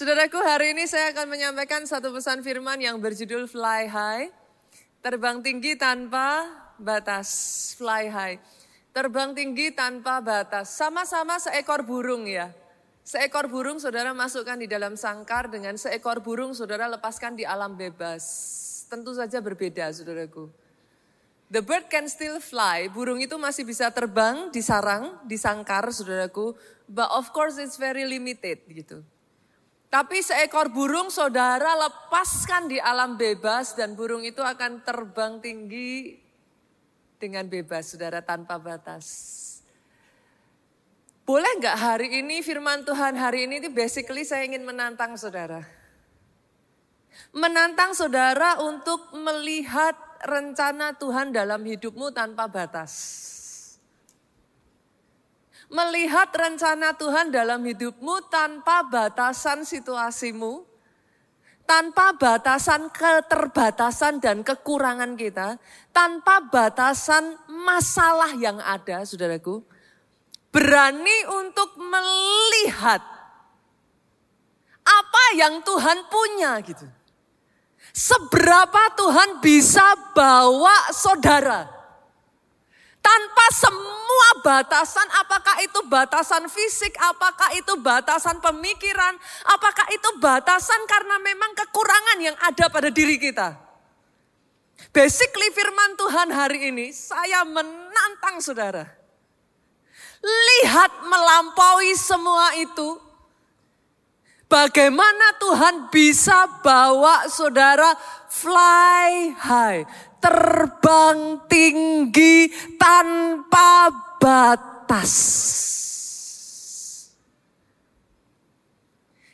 [0.00, 4.32] Saudaraku, hari ini saya akan menyampaikan satu pesan firman yang berjudul Fly High.
[5.04, 6.48] Terbang tinggi tanpa
[6.80, 7.28] batas.
[7.76, 8.40] Fly high.
[8.96, 10.72] Terbang tinggi tanpa batas.
[10.72, 12.48] Sama-sama seekor burung ya.
[13.04, 18.24] Seekor burung saudara masukkan di dalam sangkar dengan seekor burung saudara lepaskan di alam bebas.
[18.88, 20.48] Tentu saja berbeda saudaraku.
[21.52, 26.56] The bird can still fly, burung itu masih bisa terbang di sarang, di sangkar saudaraku.
[26.88, 29.04] But of course it's very limited gitu.
[29.90, 36.14] Tapi seekor burung saudara lepaskan di alam bebas dan burung itu akan terbang tinggi
[37.18, 39.06] dengan bebas saudara tanpa batas.
[41.26, 45.66] Boleh nggak hari ini firman Tuhan hari ini itu basically saya ingin menantang saudara.
[47.34, 53.26] Menantang saudara untuk melihat rencana Tuhan dalam hidupmu tanpa batas
[55.70, 60.66] melihat rencana Tuhan dalam hidupmu tanpa batasan situasimu,
[61.62, 65.56] tanpa batasan keterbatasan dan kekurangan kita,
[65.94, 69.62] tanpa batasan masalah yang ada, saudaraku.
[70.50, 72.98] Berani untuk melihat
[74.82, 76.82] apa yang Tuhan punya gitu.
[77.94, 81.79] Seberapa Tuhan bisa bawa saudara
[83.00, 89.16] tanpa semua batasan, apakah itu batasan fisik, apakah itu batasan pemikiran,
[89.48, 93.56] apakah itu batasan karena memang kekurangan yang ada pada diri kita.
[94.92, 98.88] Basically firman Tuhan hari ini saya menantang saudara.
[100.20, 103.09] Lihat melampaui semua itu.
[104.50, 107.94] Bagaimana Tuhan bisa bawa saudara
[108.26, 109.86] fly high
[110.18, 115.12] terbang tinggi tanpa batas.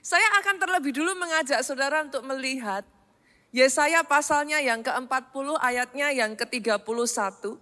[0.04, 2.84] Saya akan terlebih dulu mengajak saudara untuk melihat
[3.56, 7.56] Yesaya pasalnya yang ke-40 ayatnya yang ke-31.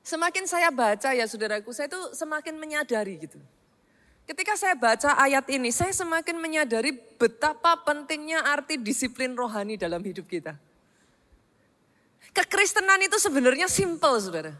[0.00, 3.36] Semakin saya baca ya saudaraku, saya itu semakin menyadari gitu.
[4.32, 10.24] Ketika saya baca ayat ini, saya semakin menyadari betapa pentingnya arti disiplin rohani dalam hidup
[10.24, 10.56] kita.
[12.32, 14.56] Kekristenan itu sebenarnya simple saudara.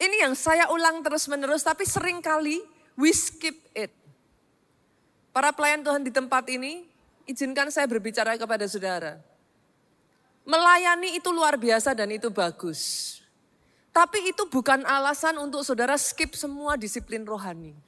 [0.00, 2.64] Ini yang saya ulang terus menerus tapi sering kali
[2.96, 3.92] we skip it.
[5.28, 6.88] Para pelayan Tuhan di tempat ini,
[7.28, 9.20] izinkan saya berbicara kepada saudara.
[10.48, 13.12] Melayani itu luar biasa dan itu bagus.
[13.92, 17.84] Tapi itu bukan alasan untuk saudara skip semua disiplin rohani.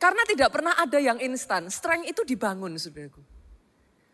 [0.00, 1.68] Karena tidak pernah ada yang instan.
[1.68, 3.20] Strength itu dibangun, saudaraku.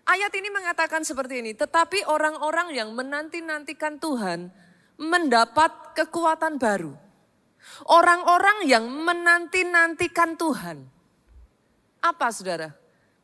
[0.06, 4.50] Ayat ini mengatakan seperti ini, tetapi orang-orang yang menanti-nantikan Tuhan
[4.98, 6.94] mendapat kekuatan baru.
[7.86, 10.86] Orang-orang yang menanti-nantikan Tuhan.
[12.02, 12.74] Apa saudara?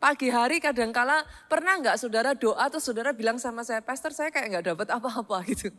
[0.02, 4.46] Pagi hari kadangkala pernah nggak saudara doa atau saudara bilang sama saya, Pastor saya kayak
[4.50, 5.70] nggak dapat apa-apa gitu.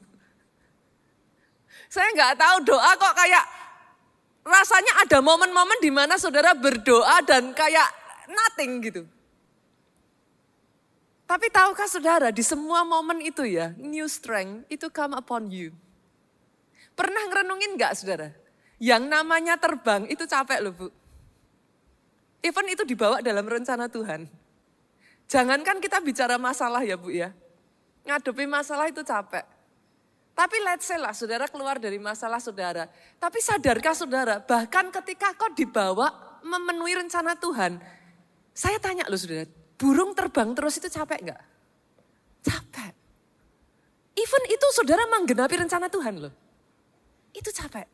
[1.91, 3.43] Saya nggak tahu doa kok kayak
[4.43, 7.87] rasanya ada momen-momen di mana saudara berdoa dan kayak
[8.27, 9.03] nothing gitu.
[11.23, 15.71] Tapi tahukah saudara di semua momen itu ya, new strength itu come upon you.
[16.93, 18.29] Pernah ngerenungin gak saudara?
[18.77, 20.87] Yang namanya terbang itu capek loh bu.
[22.43, 24.27] Even itu dibawa dalam rencana Tuhan.
[25.31, 27.31] Jangankan kita bicara masalah ya bu ya.
[28.03, 29.47] Ngadepi masalah itu capek.
[30.33, 32.89] Tapi let's say lah saudara keluar dari masalah saudara.
[33.21, 36.09] Tapi sadarkah saudara bahkan ketika kau dibawa
[36.41, 37.77] memenuhi rencana Tuhan.
[38.53, 39.45] Saya tanya loh saudara,
[39.77, 41.41] burung terbang terus itu capek nggak?
[42.45, 42.93] Capek.
[44.13, 46.33] Even itu saudara menggenapi rencana Tuhan loh.
[47.33, 47.85] Itu capek.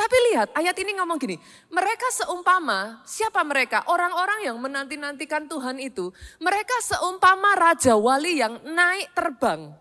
[0.00, 1.36] Tapi lihat ayat ini ngomong gini,
[1.68, 3.84] mereka seumpama, siapa mereka?
[3.84, 6.08] Orang-orang yang menanti-nantikan Tuhan itu,
[6.40, 9.76] mereka seumpama Raja Wali yang naik terbang.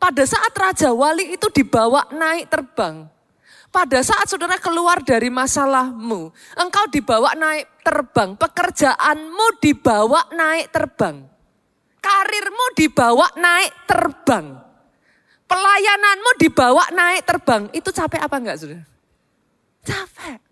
[0.00, 3.06] Pada saat Raja Wali itu dibawa naik terbang,
[3.72, 6.28] pada saat saudara keluar dari masalahmu,
[6.60, 11.24] engkau dibawa naik terbang, pekerjaanmu dibawa naik terbang,
[12.02, 14.46] karirmu dibawa naik terbang,
[15.48, 17.62] pelayananmu dibawa naik terbang.
[17.72, 18.84] Itu capek apa enggak saudara?
[19.82, 20.51] Capek.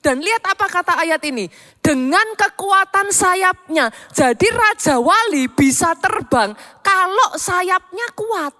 [0.00, 1.44] Dan lihat apa kata ayat ini.
[1.80, 3.92] Dengan kekuatan sayapnya.
[4.16, 8.54] Jadi Raja Wali bisa terbang kalau sayapnya kuat.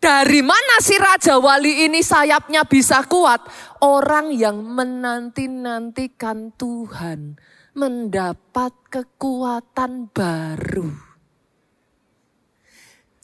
[0.00, 3.44] Dari mana si Raja Wali ini sayapnya bisa kuat?
[3.84, 7.36] Orang yang menanti-nantikan Tuhan
[7.76, 10.90] mendapat kekuatan baru.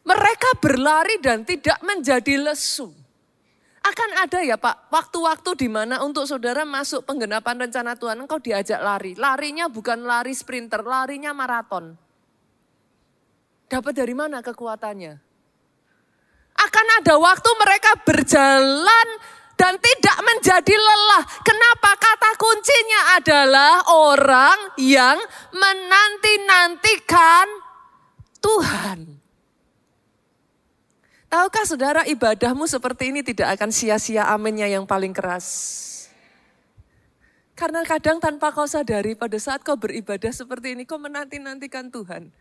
[0.06, 3.05] Mereka berlari dan tidak menjadi lesu.
[3.86, 8.82] Akan ada ya Pak, waktu-waktu di mana untuk saudara masuk penggenapan rencana Tuhan, engkau diajak
[8.82, 9.14] lari.
[9.14, 11.94] Larinya bukan lari sprinter, larinya maraton.
[13.70, 15.14] Dapat dari mana kekuatannya?
[16.56, 19.08] Akan ada waktu mereka berjalan
[19.54, 21.22] dan tidak menjadi lelah.
[21.46, 21.94] Kenapa?
[21.94, 25.18] Kata kuncinya adalah orang yang
[25.54, 27.46] menanti-nantikan
[28.42, 29.15] Tuhan.
[31.36, 35.44] Tahukah saudara ibadahmu seperti ini tidak akan sia-sia aminnya yang paling keras.
[37.52, 42.32] Karena kadang tanpa kau sadari pada saat kau beribadah seperti ini kau menanti-nantikan Tuhan.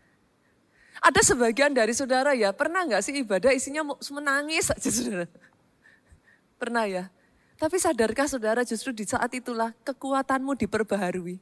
[1.04, 5.28] Ada sebagian dari saudara ya, pernah nggak sih ibadah isinya menangis saja saudara?
[6.56, 7.04] Pernah ya?
[7.60, 11.36] Tapi sadarkah saudara justru di saat itulah kekuatanmu diperbaharui.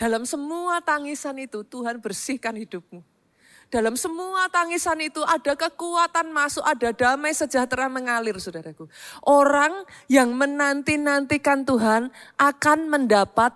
[0.00, 3.09] Dalam semua tangisan itu Tuhan bersihkan hidupmu.
[3.70, 8.90] Dalam semua tangisan itu ada kekuatan masuk, ada damai sejahtera mengalir saudaraku.
[9.22, 13.54] Orang yang menanti-nantikan Tuhan akan mendapat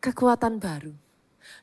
[0.00, 0.96] kekuatan baru.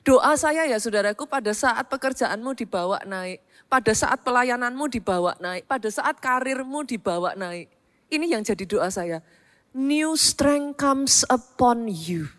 [0.06, 5.89] Doa saya ya saudaraku pada saat pekerjaanmu dibawa naik, pada saat pelayananmu dibawa naik, pada
[5.89, 7.65] saat karirmu dibawa naik.
[8.13, 9.25] Ini yang jadi doa saya.
[9.74, 12.30] New strength comes upon you.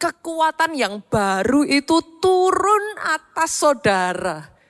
[0.00, 4.60] Kekuatan yang baru itu turun atas saudara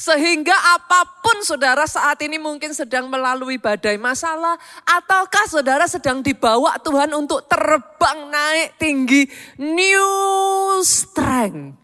[0.00, 4.56] sehingga apa pun saudara saat ini mungkin sedang melalui badai masalah.
[4.88, 9.28] Ataukah saudara sedang dibawa Tuhan untuk terbang naik tinggi.
[9.60, 11.76] New strength.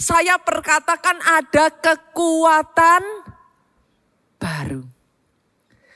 [0.00, 3.04] Saya perkatakan ada kekuatan
[4.40, 4.80] baru.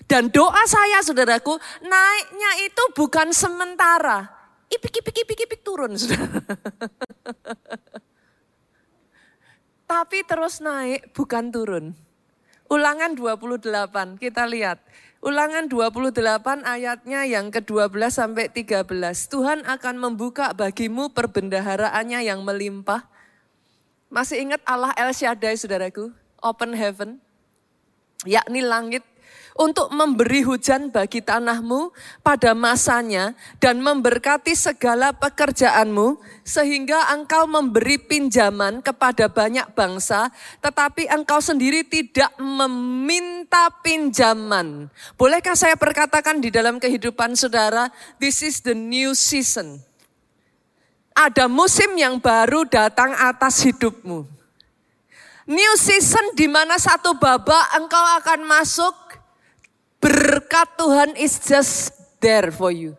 [0.04, 4.43] Dan doa saya saudaraku naiknya itu bukan sementara.
[4.74, 5.94] Ipik, ipik, ipik, ipik turun.
[9.90, 11.94] Tapi terus naik bukan turun.
[12.66, 14.82] Ulangan 28 kita lihat.
[15.24, 16.20] Ulangan 28
[16.68, 18.84] ayatnya yang ke-12 sampai 13.
[19.30, 23.06] Tuhan akan membuka bagimu perbendaharaannya yang melimpah.
[24.12, 26.12] Masih ingat Allah El Shaddai saudaraku?
[26.44, 27.22] Open heaven.
[28.28, 29.04] Yakni langit
[29.54, 31.94] untuk memberi hujan bagi tanahmu
[32.26, 41.38] pada masanya dan memberkati segala pekerjaanmu sehingga engkau memberi pinjaman kepada banyak bangsa tetapi engkau
[41.38, 44.90] sendiri tidak meminta pinjaman.
[45.14, 49.78] Bolehkah saya perkatakan di dalam kehidupan saudara, this is the new season.
[51.14, 54.26] Ada musim yang baru datang atas hidupmu.
[55.44, 59.03] New season di mana satu babak engkau akan masuk
[60.04, 62.92] Berkat Tuhan is just there for you.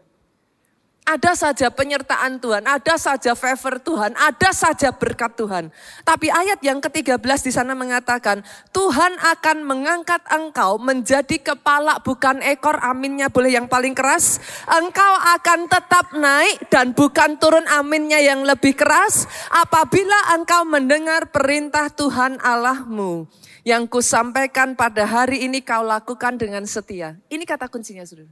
[1.06, 5.69] Ada saja penyertaan Tuhan, ada saja favor Tuhan, ada saja berkat Tuhan.
[6.02, 8.42] Tapi ayat yang ke-13 di sana mengatakan,
[8.74, 14.42] Tuhan akan mengangkat engkau menjadi kepala bukan ekor, aminnya boleh yang paling keras.
[14.66, 21.86] Engkau akan tetap naik dan bukan turun aminnya yang lebih keras apabila engkau mendengar perintah
[21.94, 23.30] Tuhan Allahmu.
[23.66, 27.18] Yang kusampaikan pada hari ini kau lakukan dengan setia.
[27.34, 28.30] Ini kata kuncinya saudara.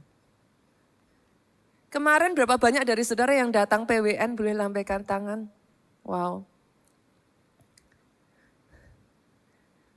[1.90, 5.50] Kemarin berapa banyak dari saudara yang datang PWN boleh lambaikan tangan?
[6.06, 6.46] Wow.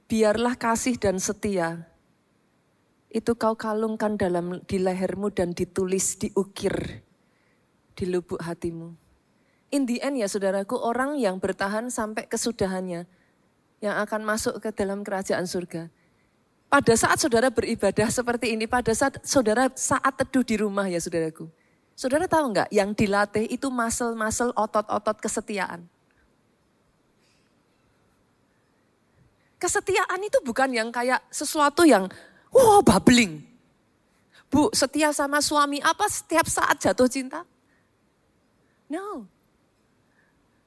[0.09, 1.85] Biarlah kasih dan setia
[3.07, 7.01] itu kau kalungkan dalam di lehermu dan ditulis, diukir
[7.97, 8.93] di lubuk hatimu.
[9.73, 13.09] In the end ya saudaraku, orang yang bertahan sampai kesudahannya,
[13.77, 15.89] yang akan masuk ke dalam kerajaan surga.
[16.67, 21.47] Pada saat saudara beribadah seperti ini, pada saat saudara saat teduh di rumah ya saudaraku.
[21.97, 25.87] Saudara tahu nggak yang dilatih itu muscle-muscle otot-otot kesetiaan.
[29.57, 32.05] Kesetiaan itu bukan yang kayak sesuatu yang
[32.53, 33.41] wow bubbling.
[34.51, 37.41] Bu, setia sama suami apa setiap saat jatuh cinta?
[38.85, 39.25] No.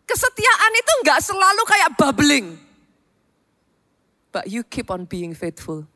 [0.09, 2.70] Kesetiaan itu nggak selalu kayak bubbling
[4.31, 5.87] but you keep on being faithful.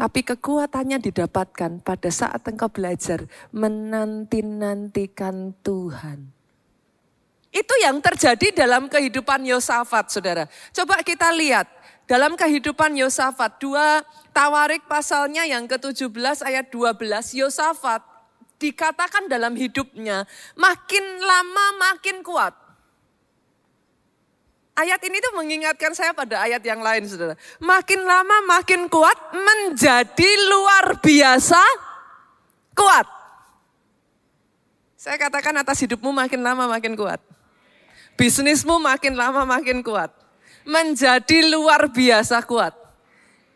[0.00, 6.24] Tapi kekuatannya didapatkan pada saat engkau belajar menanti-nantikan Tuhan.
[7.52, 10.48] Itu yang terjadi dalam kehidupan Yosafat, saudara.
[10.72, 11.68] Coba kita lihat
[12.08, 14.00] dalam kehidupan Yosafat, dua
[14.32, 18.00] tawarik pasalnya yang ke-17 ayat 12, Yosafat
[18.60, 22.52] dikatakan dalam hidupnya makin lama makin kuat.
[24.80, 27.36] Ayat ini tuh mengingatkan saya pada ayat yang lain, saudara.
[27.60, 31.60] Makin lama makin kuat, menjadi luar biasa
[32.72, 33.04] kuat.
[34.96, 37.20] Saya katakan atas hidupmu makin lama makin kuat.
[38.16, 40.08] Bisnismu makin lama makin kuat.
[40.64, 42.72] Menjadi luar biasa kuat.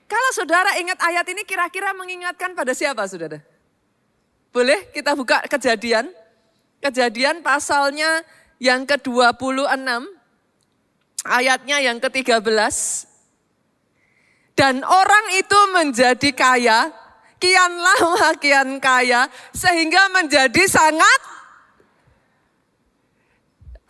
[0.05, 3.41] Kalau saudara ingat ayat ini kira-kira mengingatkan pada siapa saudara?
[4.53, 6.13] Boleh kita buka kejadian?
[6.85, 8.21] Kejadian pasalnya
[8.61, 10.14] yang ke-26,
[11.25, 12.45] ayatnya yang ke-13.
[14.55, 16.93] Dan orang itu menjadi kaya,
[17.43, 21.21] kian lama kian kaya, sehingga menjadi sangat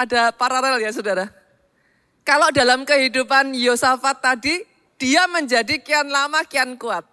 [0.01, 1.29] ada paralel ya saudara.
[2.25, 4.65] Kalau dalam kehidupan Yosafat tadi,
[4.97, 7.05] dia menjadi kian lama kian kuat.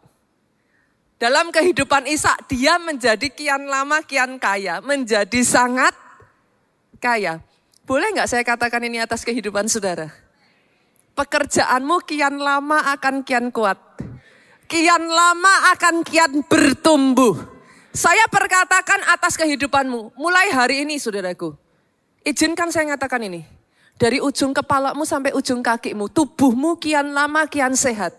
[1.20, 5.94] Dalam kehidupan Isa, dia menjadi kian lama kian kaya, menjadi sangat
[6.98, 7.44] kaya.
[7.92, 10.08] Boleh nggak saya katakan ini atas kehidupan saudara?
[11.12, 13.76] Pekerjaanmu kian lama akan kian kuat.
[14.64, 17.36] Kian lama akan kian bertumbuh.
[17.92, 21.52] Saya perkatakan atas kehidupanmu, mulai hari ini saudaraku.
[22.24, 23.44] Izinkan saya katakan ini.
[24.00, 28.16] Dari ujung kepalamu sampai ujung kakimu, tubuhmu kian lama kian sehat.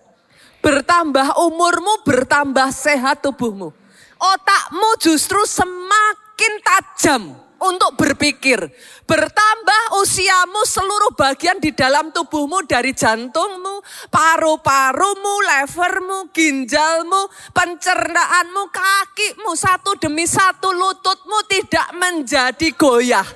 [0.60, 3.72] Bertambah umurmu, bertambah sehat tubuhmu.
[4.20, 7.22] Otakmu justru semakin tajam
[7.62, 8.58] untuk berpikir.
[9.06, 19.94] Bertambah usiamu seluruh bagian di dalam tubuhmu dari jantungmu, paru-parumu, levermu, ginjalmu, pencernaanmu, kakimu satu
[19.98, 23.26] demi satu lututmu tidak menjadi goyah.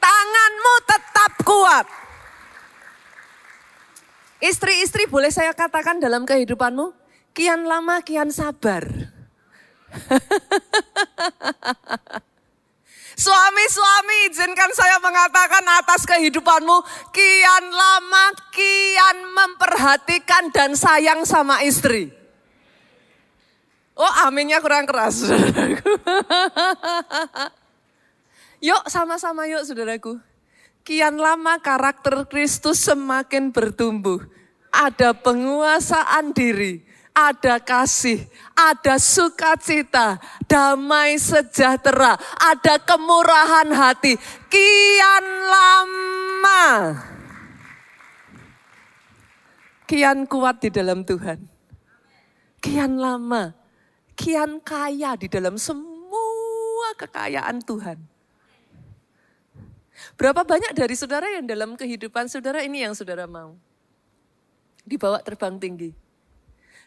[0.00, 1.86] Tanganmu tetap kuat.
[4.36, 6.92] Istri-istri boleh saya katakan dalam kehidupanmu,
[7.32, 8.84] kian lama kian sabar.
[13.16, 16.84] Suami-suami izinkan saya mengatakan atas kehidupanmu,
[17.16, 22.12] kian lama kian memperhatikan dan sayang sama istri.
[23.96, 25.24] Oh aminnya kurang keras.
[28.68, 30.20] yuk sama-sama yuk saudaraku.
[30.84, 34.20] Kian lama karakter Kristus semakin bertumbuh.
[34.68, 36.84] Ada penguasaan diri,
[37.16, 44.20] ada kasih, ada sukacita, damai sejahtera, ada kemurahan hati.
[44.52, 46.64] Kian lama,
[49.88, 51.40] kian kuat di dalam Tuhan.
[52.60, 53.56] Kian lama,
[54.12, 57.96] kian kaya di dalam semua kekayaan Tuhan.
[60.20, 63.56] Berapa banyak dari saudara yang dalam kehidupan saudara ini yang saudara mau?
[64.84, 66.05] Dibawa terbang tinggi.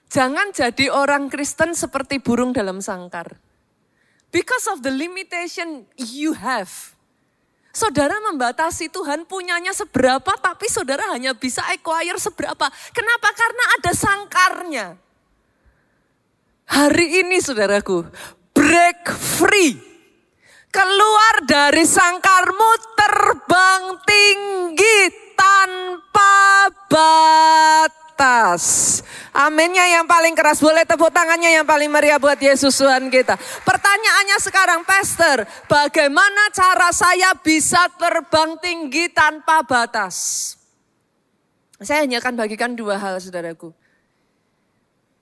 [0.09, 3.37] Jangan jadi orang Kristen seperti burung dalam sangkar.
[4.29, 6.69] Because of the limitation you have.
[7.69, 12.65] Saudara membatasi Tuhan punyanya seberapa tapi saudara hanya bisa acquire seberapa.
[12.93, 13.29] Kenapa?
[13.37, 14.87] Karena ada sangkarnya.
[16.69, 18.05] Hari ini saudaraku,
[18.53, 19.89] break free
[20.69, 24.99] Keluar dari sangkarmu terbang tinggi
[25.33, 28.08] tanpa batas.
[29.31, 30.59] Aminnya yang paling keras.
[30.59, 33.39] Boleh tepuk tangannya yang paling meriah buat Yesus Tuhan kita.
[33.63, 35.47] Pertanyaannya sekarang, Pastor.
[35.71, 40.53] Bagaimana cara saya bisa terbang tinggi tanpa batas?
[41.79, 43.71] Saya hanya akan bagikan dua hal saudaraku.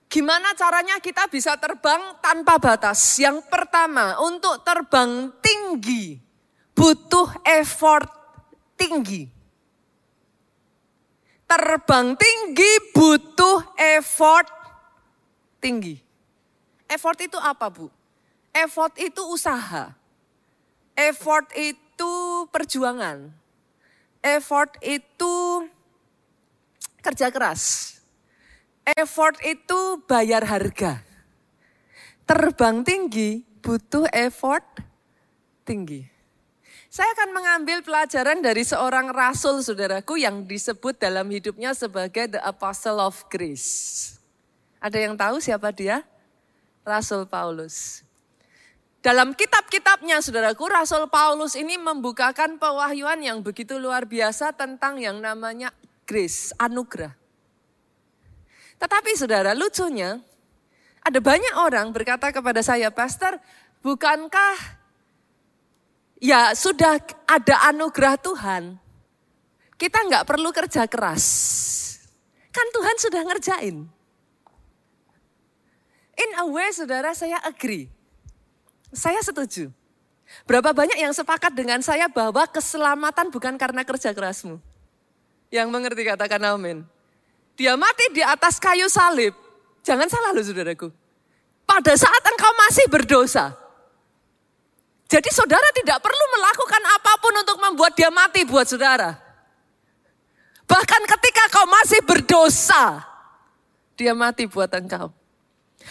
[0.08, 2.98] Gimana caranya kita bisa terbang tanpa batas?
[3.20, 6.18] Yang pertama, untuk terbang tinggi
[6.78, 8.06] butuh effort
[8.78, 9.37] tinggi.
[11.48, 14.46] Terbang tinggi butuh effort
[15.58, 15.96] tinggi.
[16.84, 17.88] Effort itu apa, Bu?
[18.52, 19.96] Effort itu usaha.
[20.92, 22.12] Effort itu
[22.52, 23.32] perjuangan.
[24.20, 25.64] Effort itu
[27.00, 27.96] kerja keras
[28.96, 31.04] effort itu bayar harga.
[32.24, 34.64] Terbang tinggi butuh effort
[35.64, 36.04] tinggi.
[36.88, 42.96] Saya akan mengambil pelajaran dari seorang rasul saudaraku yang disebut dalam hidupnya sebagai the apostle
[42.96, 44.16] of grace.
[44.80, 46.00] Ada yang tahu siapa dia?
[46.88, 48.00] Rasul Paulus.
[49.04, 55.70] Dalam kitab-kitabnya saudaraku, Rasul Paulus ini membukakan pewahyuan yang begitu luar biasa tentang yang namanya
[56.08, 57.12] grace, anugerah.
[58.80, 60.24] Tetapi saudara, lucunya
[61.04, 63.36] ada banyak orang berkata kepada saya, Pastor,
[63.84, 64.77] bukankah
[66.18, 68.78] ya sudah ada anugerah Tuhan?
[69.78, 71.24] Kita nggak perlu kerja keras.
[72.50, 73.76] Kan Tuhan sudah ngerjain.
[76.18, 77.86] In a way saudara saya agree.
[78.90, 79.70] Saya setuju.
[80.44, 84.58] Berapa banyak yang sepakat dengan saya bahwa keselamatan bukan karena kerja kerasmu.
[85.48, 86.84] Yang mengerti katakan amin.
[87.56, 89.32] Dia mati di atas kayu salib.
[89.86, 90.88] Jangan salah loh saudaraku.
[91.64, 93.56] Pada saat engkau masih berdosa.
[95.08, 99.16] Jadi saudara tidak perlu melakukan apa pun untuk membuat dia mati buat saudara.
[100.68, 103.08] Bahkan ketika kau masih berdosa,
[103.98, 105.10] Dia mati buat engkau.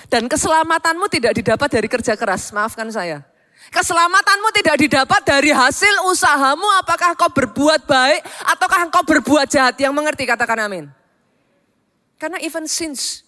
[0.08, 3.20] Dan keselamatanmu tidak didapat dari kerja keras, maafkan saya.
[3.68, 9.76] Keselamatanmu tidak didapat dari hasil usahamu apakah kau berbuat baik ataukah engkau berbuat jahat.
[9.76, 10.88] Yang mengerti katakan amin.
[12.16, 13.28] Karena even since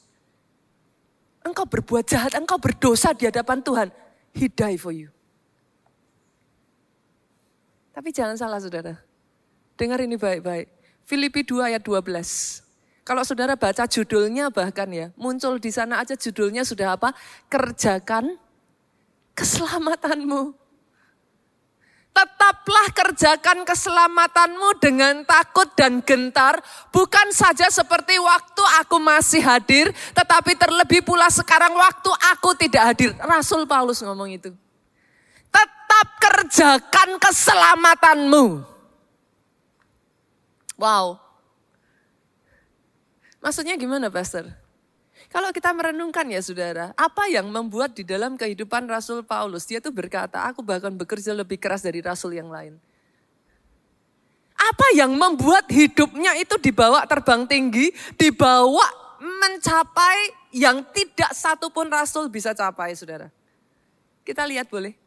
[1.43, 3.87] engkau berbuat jahat, engkau berdosa di hadapan Tuhan,
[4.31, 5.11] He die for you.
[7.99, 8.95] Tapi jangan salah saudara.
[9.75, 10.71] Dengar ini baik-baik.
[11.03, 12.63] Filipi 2 ayat 12.
[13.03, 17.11] Kalau saudara baca judulnya bahkan ya, muncul di sana aja judulnya sudah apa?
[17.51, 18.39] Kerjakan
[19.35, 20.55] keselamatanmu.
[22.15, 26.63] Tetaplah kerjakan keselamatanmu dengan takut dan gentar,
[26.95, 33.11] bukan saja seperti waktu aku masih hadir, tetapi terlebih pula sekarang waktu aku tidak hadir.
[33.19, 34.55] Rasul Paulus ngomong itu.
[35.49, 38.45] Tetap kerjakan keselamatanmu.
[40.79, 41.19] Wow.
[43.43, 44.47] Maksudnya gimana Pastor?
[45.29, 49.93] Kalau kita merenungkan ya saudara, apa yang membuat di dalam kehidupan Rasul Paulus, dia tuh
[49.93, 52.81] berkata, aku bahkan bekerja lebih keras dari Rasul yang lain.
[54.57, 58.83] Apa yang membuat hidupnya itu dibawa terbang tinggi, dibawa
[59.21, 60.17] mencapai
[60.49, 63.29] yang tidak satupun Rasul bisa capai saudara.
[64.25, 64.97] Kita lihat boleh?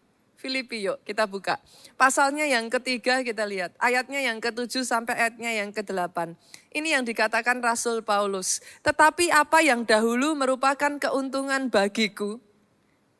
[0.42, 1.62] Filipi yuk kita buka.
[1.94, 3.78] Pasalnya yang ketiga kita lihat.
[3.78, 6.34] Ayatnya yang ketujuh sampai ayatnya yang kedelapan.
[6.75, 8.58] Ini yang dikatakan Rasul Paulus.
[8.82, 12.42] Tetapi apa yang dahulu merupakan keuntungan bagiku,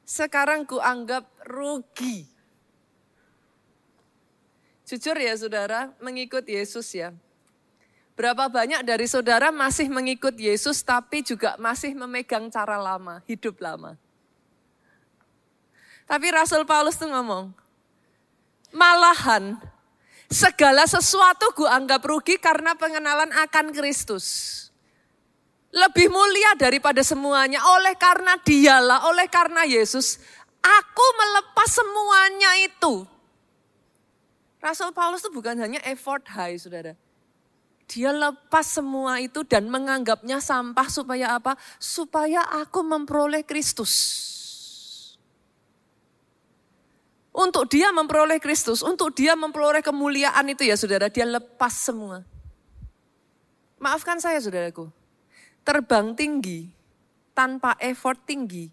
[0.02, 2.26] sekarang ku anggap rugi.
[4.90, 7.14] Jujur ya saudara, mengikut Yesus ya.
[8.18, 13.94] Berapa banyak dari saudara masih mengikut Yesus tapi juga masih memegang cara lama, hidup lama.
[16.12, 17.57] Tapi Rasul Paulus tuh ngomong,
[18.69, 19.57] malahan
[20.28, 24.61] segala sesuatu gue anggap rugi karena pengenalan akan Kristus.
[25.73, 30.21] Lebih mulia daripada semuanya oleh karena dialah, oleh karena Yesus,
[30.61, 33.09] aku melepas semuanya itu.
[34.61, 36.92] Rasul Paulus itu bukan hanya effort high, saudara.
[37.88, 41.57] Dia lepas semua itu dan menganggapnya sampah supaya apa?
[41.81, 44.29] Supaya aku memperoleh Kristus.
[47.42, 52.22] Untuk dia memperoleh Kristus, untuk dia memperoleh kemuliaan itu ya saudara, dia lepas semua.
[53.83, 54.87] Maafkan saya saudaraku,
[55.66, 56.70] terbang tinggi
[57.35, 58.70] tanpa effort tinggi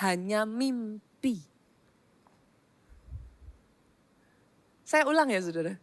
[0.00, 1.44] hanya mimpi.
[4.88, 5.76] Saya ulang ya saudara.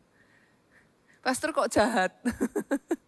[1.21, 2.09] Pastor kok jahat?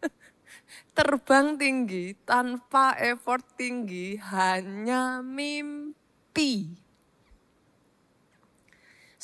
[0.98, 6.86] Terbang tinggi tanpa effort tinggi hanya mimpi.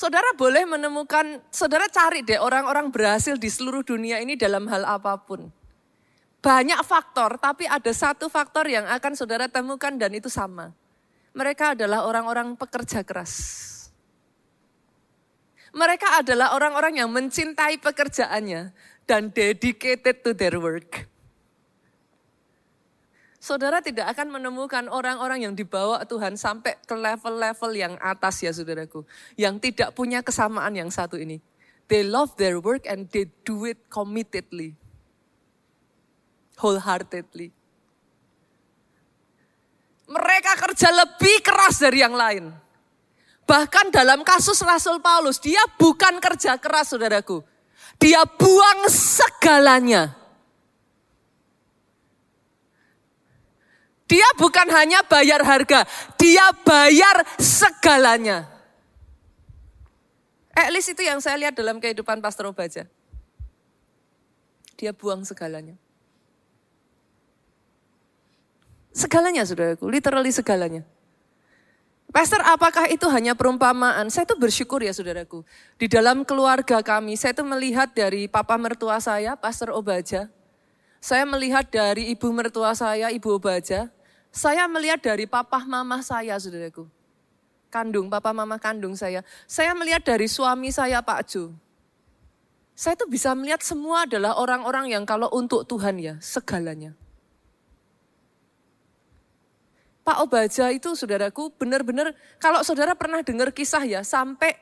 [0.03, 5.15] Saudara boleh menemukan, saudara cari deh orang-orang berhasil di seluruh dunia ini dalam hal apa
[5.15, 5.47] pun.
[6.43, 10.75] Banyak faktor, tapi ada satu faktor yang akan saudara temukan dan itu sama.
[11.31, 13.31] Mereka adalah orang-orang pekerja keras.
[15.71, 18.75] Mereka adalah orang-orang yang mencintai pekerjaannya
[19.07, 21.07] dan dedicated to their work.
[23.43, 29.03] Saudara tidak akan menemukan orang-orang yang dibawa Tuhan sampai ke level-level yang atas ya saudaraku.
[29.35, 31.43] Yang tidak punya kesamaan yang satu ini.
[31.91, 34.79] They love their work and they do it committedly.
[36.55, 37.51] Wholeheartedly.
[40.07, 42.47] Mereka kerja lebih keras dari yang lain.
[43.43, 47.43] Bahkan dalam kasus Rasul Paulus, dia bukan kerja keras saudaraku.
[47.99, 50.22] Dia buang segalanya
[54.07, 55.87] Dia bukan hanya bayar harga,
[56.19, 58.45] dia bayar segalanya.
[60.53, 62.85] At least itu yang saya lihat dalam kehidupan Pastor Obaja.
[64.77, 65.73] Dia buang segalanya.
[68.93, 70.85] Segalanya saudaraku, literally segalanya.
[72.13, 74.05] Pastor, apakah itu hanya perumpamaan?
[74.13, 75.41] Saya tuh bersyukur ya saudaraku.
[75.81, 80.29] Di dalam keluarga kami, saya tuh melihat dari papa mertua saya, Pastor Obaja.
[81.03, 83.91] Saya melihat dari ibu mertua saya, Ibu Obaja.
[84.31, 86.87] Saya melihat dari papa mama saya, saudaraku.
[87.67, 89.19] Kandung, papa mama kandung saya.
[89.43, 91.51] Saya melihat dari suami saya, Pak Jo.
[92.71, 96.95] Saya tuh bisa melihat semua adalah orang-orang yang kalau untuk Tuhan ya, segalanya.
[100.07, 104.55] Pak Obaja itu saudaraku benar-benar kalau saudara pernah dengar kisah ya sampai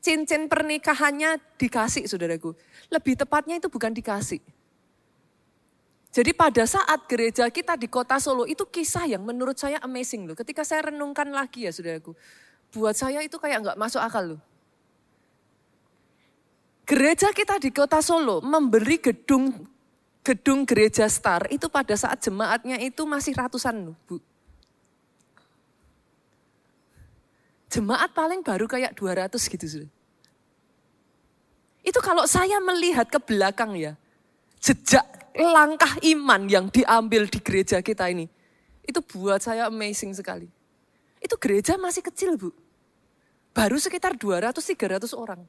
[0.00, 2.56] cincin pernikahannya dikasih saudaraku.
[2.88, 4.40] Lebih tepatnya itu bukan dikasih.
[6.12, 10.36] Jadi pada saat gereja kita di kota Solo itu kisah yang menurut saya amazing loh.
[10.36, 12.12] Ketika saya renungkan lagi ya saudaraku.
[12.68, 14.40] Buat saya itu kayak nggak masuk akal loh.
[16.84, 19.64] Gereja kita di kota Solo memberi gedung
[20.20, 24.20] gedung gereja Star itu pada saat jemaatnya itu masih ratusan loh, Bu.
[27.72, 29.90] Jemaat paling baru kayak 200 gitu sudah.
[31.80, 33.96] Itu kalau saya melihat ke belakang ya,
[34.60, 38.28] jejak langkah iman yang diambil di gereja kita ini,
[38.84, 40.48] itu buat saya amazing sekali.
[41.22, 42.50] Itu gereja masih kecil bu,
[43.54, 45.40] baru sekitar 200-300 orang.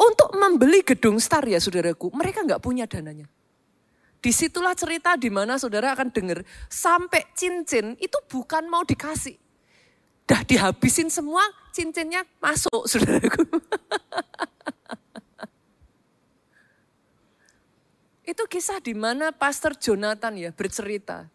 [0.00, 3.28] Untuk membeli gedung star ya saudaraku, mereka nggak punya dananya.
[4.20, 9.36] Di situlah cerita di mana saudara akan dengar sampai cincin itu bukan mau dikasih,
[10.30, 11.42] Dah dihabisin semua,
[11.74, 13.42] cincinnya masuk, saudaraku.
[18.40, 21.28] Itu kisah di mana Pastor Jonathan ya bercerita.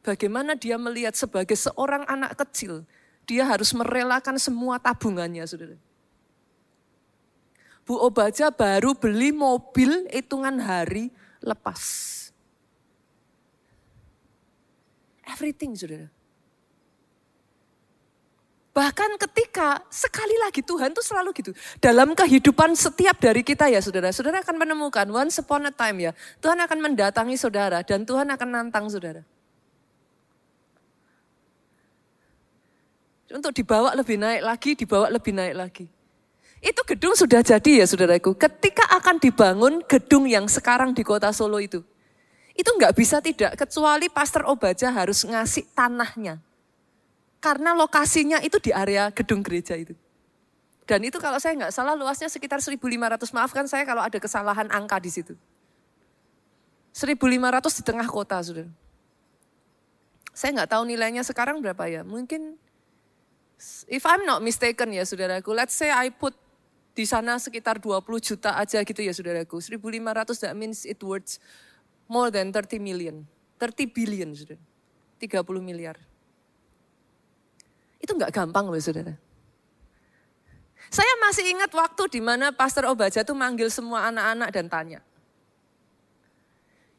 [0.00, 2.88] Bagaimana dia melihat sebagai seorang anak kecil,
[3.28, 5.76] dia harus merelakan semua tabungannya, saudara.
[7.84, 11.12] Bu Obaja baru beli mobil hitungan hari
[11.44, 11.84] lepas.
[15.28, 16.08] Everything, saudara.
[18.72, 21.52] Bahkan ketika sekali lagi Tuhan tuh selalu gitu.
[21.76, 24.08] Dalam kehidupan setiap dari kita ya saudara.
[24.16, 26.12] Saudara akan menemukan once upon a time ya.
[26.40, 29.20] Tuhan akan mendatangi saudara dan Tuhan akan nantang saudara.
[33.28, 35.86] Untuk dibawa lebih naik lagi, dibawa lebih naik lagi.
[36.64, 38.32] Itu gedung sudah jadi ya saudaraku.
[38.40, 41.84] Ketika akan dibangun gedung yang sekarang di kota Solo itu.
[42.56, 46.40] Itu nggak bisa tidak kecuali Pastor Obaja harus ngasih tanahnya
[47.42, 49.98] karena lokasinya itu di area gedung gereja itu.
[50.86, 52.78] Dan itu kalau saya nggak salah luasnya sekitar 1.500.
[53.34, 55.34] Maafkan saya kalau ada kesalahan angka di situ.
[56.94, 57.18] 1.500
[57.80, 58.68] di tengah kota, sudah.
[60.30, 62.06] Saya nggak tahu nilainya sekarang berapa ya.
[62.06, 62.54] Mungkin,
[63.90, 66.38] if I'm not mistaken ya saudaraku, let's say I put
[66.92, 69.58] di sana sekitar 20 juta aja gitu ya saudaraku.
[69.58, 71.40] 1.500 that means it worth
[72.06, 73.24] more than 30 million.
[73.56, 74.60] 30 billion, sudah.
[75.16, 75.96] 30 miliar.
[78.02, 79.14] Itu nggak gampang loh saudara.
[80.92, 85.00] Saya masih ingat waktu di mana Pastor Obaja tuh manggil semua anak-anak dan tanya.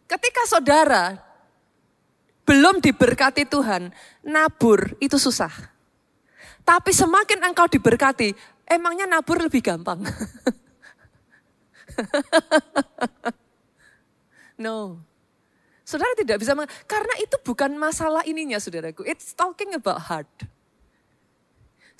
[0.09, 1.21] Ketika saudara
[2.47, 3.93] belum diberkati Tuhan,
[4.25, 5.51] nabur itu susah.
[6.63, 8.33] Tapi semakin engkau diberkati,
[8.65, 10.01] emangnya nabur lebih gampang.
[14.63, 14.97] no.
[15.83, 16.55] Saudara tidak bisa,
[16.87, 19.03] karena itu bukan masalah ininya saudaraku.
[19.03, 20.31] It's talking about heart.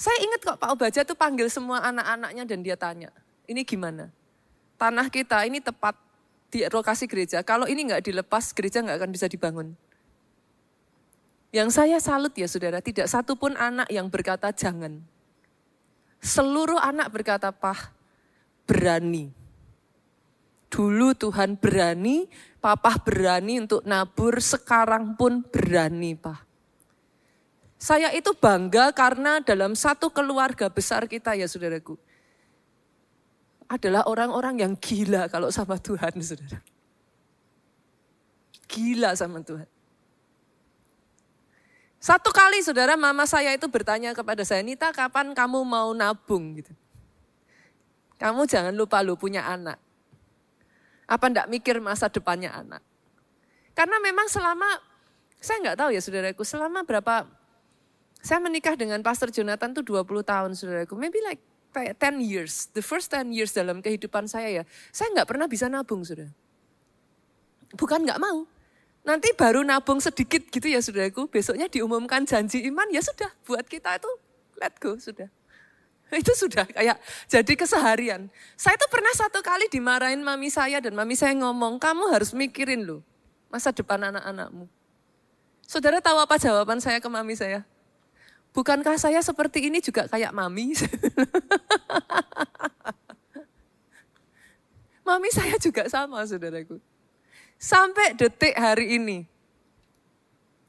[0.04, 3.08] Saya ingat kok Pak Obaja tuh panggil semua anak-anaknya dan dia tanya,
[3.48, 4.12] ini gimana?
[4.76, 5.96] Tanah kita ini tepat
[6.52, 7.39] di lokasi gereja.
[7.39, 9.72] Kalau ini nggak dilepas, gereja nggak akan bisa dibangun.
[11.56, 15.00] Yang saya salut ya saudara, tidak satu pun anak yang berkata jangan.
[16.20, 17.96] Seluruh anak berkata, Pah,
[18.68, 19.32] berani.
[20.68, 22.28] Dulu Tuhan berani,
[22.60, 26.53] papa berani untuk nabur, sekarang pun berani, Pak.
[27.84, 32.00] Saya itu bangga karena dalam satu keluarga besar kita ya saudaraku.
[33.67, 36.63] Adalah orang-orang yang gila kalau sama Tuhan saudara.
[38.72, 39.67] Gila sama Tuhan.
[42.00, 46.72] Satu kali saudara mama saya itu bertanya kepada saya, Nita kapan kamu mau nabung gitu.
[48.15, 49.76] Kamu jangan lupa lu punya anak.
[51.04, 52.80] Apa ndak mikir masa depannya anak?
[53.76, 54.72] Karena memang selama,
[55.43, 57.43] saya nggak tahu ya saudaraku, selama berapa
[58.24, 60.96] saya menikah dengan Pastor Jonathan tuh 20 tahun saudaraku.
[60.96, 61.44] Maybe like
[61.76, 62.72] 10 years.
[62.72, 64.64] The first 10 years dalam kehidupan saya ya.
[64.96, 66.32] Saya nggak pernah bisa nabung saudara.
[67.76, 68.48] Bukan nggak mau.
[69.04, 71.28] Nanti baru nabung sedikit gitu ya saudaraku.
[71.28, 73.28] Besoknya diumumkan janji iman ya sudah.
[73.44, 74.08] Buat kita itu
[74.56, 75.28] let go sudah.
[76.14, 78.30] Itu sudah kayak jadi keseharian.
[78.54, 82.86] Saya tuh pernah satu kali dimarahin mami saya dan mami saya ngomong, kamu harus mikirin
[82.86, 83.02] loh
[83.50, 84.70] masa depan anak-anakmu.
[85.66, 87.66] Saudara tahu apa jawaban saya ke mami saya?
[88.54, 90.78] Bukankah saya seperti ini juga kayak mami?
[95.10, 96.78] mami saya juga sama saudaraku.
[97.58, 99.26] Sampai detik hari ini.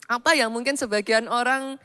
[0.09, 1.77] Apa yang mungkin sebagian orang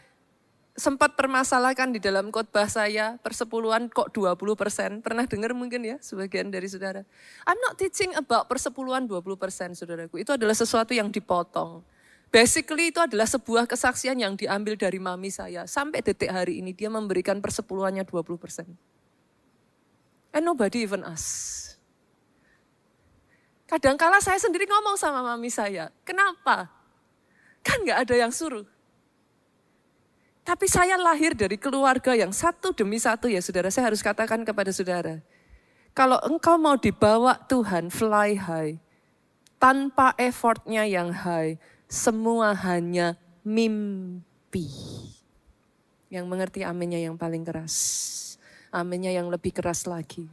[0.79, 4.89] sempat permasalahkan di dalam khotbah saya, persepuluhan kok 20 persen.
[5.03, 7.03] Pernah dengar mungkin ya sebagian dari saudara.
[7.43, 10.23] I'm not teaching about persepuluhan 20 persen saudaraku.
[10.23, 11.83] Itu adalah sesuatu yang dipotong.
[12.29, 15.65] Basically itu adalah sebuah kesaksian yang diambil dari mami saya.
[15.65, 18.69] Sampai detik hari ini dia memberikan persepuluhannya 20%.
[20.29, 21.57] And nobody even us.
[23.65, 26.69] Kadangkala saya sendiri ngomong sama mami saya, kenapa?
[27.65, 28.65] Kan gak ada yang suruh.
[30.45, 33.69] Tapi saya lahir dari keluarga yang satu demi satu ya saudara.
[33.69, 35.21] Saya harus katakan kepada saudara.
[35.93, 38.81] Kalau engkau mau dibawa Tuhan fly high,
[39.61, 44.69] tanpa effortnya yang high, semua hanya mimpi.
[46.13, 47.75] Yang mengerti aminnya yang paling keras.
[48.69, 50.29] Aminnya yang lebih keras lagi.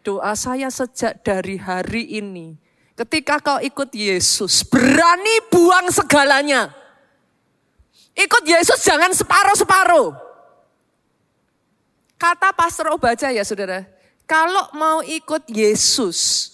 [0.00, 2.56] Doa saya sejak dari hari ini.
[2.96, 6.72] Ketika kau ikut Yesus, berani buang segalanya.
[8.16, 10.12] Ikut Yesus jangan separuh-separuh.
[12.20, 13.88] Kata Pastor Obaja ya saudara,
[14.28, 16.52] kalau mau ikut Yesus,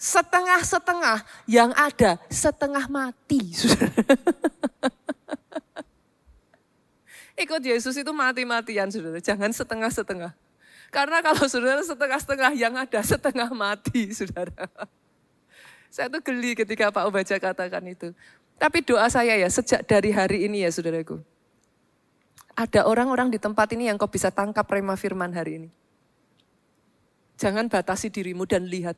[0.00, 3.52] setengah-setengah yang ada setengah mati.
[7.44, 10.32] Ikut Yesus itu mati-matian saudara, jangan setengah-setengah.
[10.88, 14.66] Karena kalau saudara setengah-setengah yang ada setengah mati saudara.
[15.94, 18.14] Saya tuh geli ketika Pak Obaja katakan itu.
[18.60, 21.18] Tapi doa saya ya sejak dari hari ini ya saudaraku.
[22.54, 25.70] Ada orang-orang di tempat ini yang kau bisa tangkap rema firman hari ini.
[27.40, 28.94] Jangan batasi dirimu dan lihat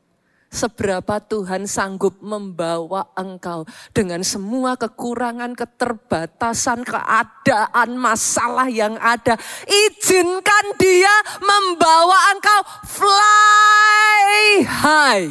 [0.53, 3.65] seberapa Tuhan sanggup membawa engkau
[3.97, 9.41] dengan semua kekurangan, keterbatasan, keadaan, masalah yang ada.
[9.65, 14.37] Izinkan dia membawa engkau fly
[14.69, 15.29] high.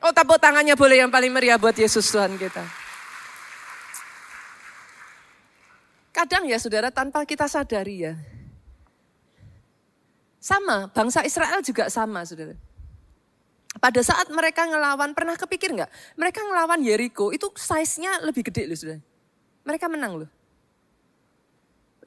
[0.00, 2.64] Oh tepuk tangannya boleh yang paling meriah buat Yesus Tuhan kita.
[6.16, 8.16] Kadang ya saudara tanpa kita sadari ya.
[10.40, 12.69] Sama, bangsa Israel juga sama saudara
[13.78, 15.90] pada saat mereka ngelawan, pernah kepikir nggak?
[16.18, 18.98] Mereka ngelawan Yeriko itu size-nya lebih gede loh sudah.
[19.62, 20.30] Mereka menang loh.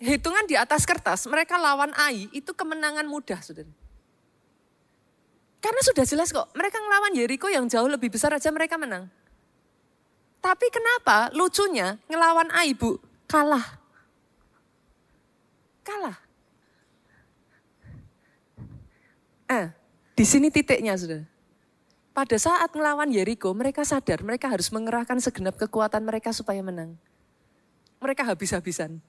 [0.04, 3.64] Hitungan di atas kertas, mereka lawan Ai itu kemenangan mudah sudah.
[5.64, 9.08] Karena sudah jelas kok, mereka ngelawan Yeriko yang jauh lebih besar aja mereka menang.
[10.44, 13.00] Tapi kenapa lucunya ngelawan Ai bu,
[13.32, 13.80] kalah.
[15.88, 16.20] Kalah.
[19.48, 19.68] Eh,
[20.20, 21.33] di sini titiknya sudah.
[22.14, 26.94] Pada saat melawan Yeriko, mereka sadar mereka harus mengerahkan segenap kekuatan mereka supaya menang.
[27.98, 29.02] Mereka habis-habisan.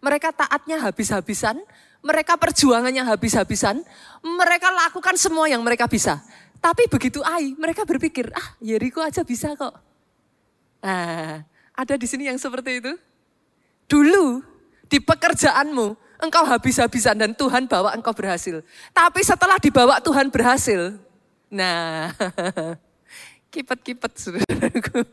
[0.00, 1.60] Mereka taatnya habis-habisan,
[2.00, 3.84] mereka perjuangannya habis-habisan,
[4.24, 6.20] mereka lakukan semua yang mereka bisa.
[6.60, 9.76] Tapi begitu Ai, mereka berpikir, ah Yeriko aja bisa kok.
[10.84, 11.44] Nah,
[11.76, 12.92] ada di sini yang seperti itu.
[13.88, 14.40] Dulu
[14.88, 15.86] di pekerjaanmu,
[16.20, 18.60] engkau habis-habisan dan Tuhan bawa engkau berhasil.
[18.92, 20.96] Tapi setelah dibawa Tuhan berhasil,
[21.50, 22.14] Nah,
[23.52, 25.02] kipet-kipet saudaraku.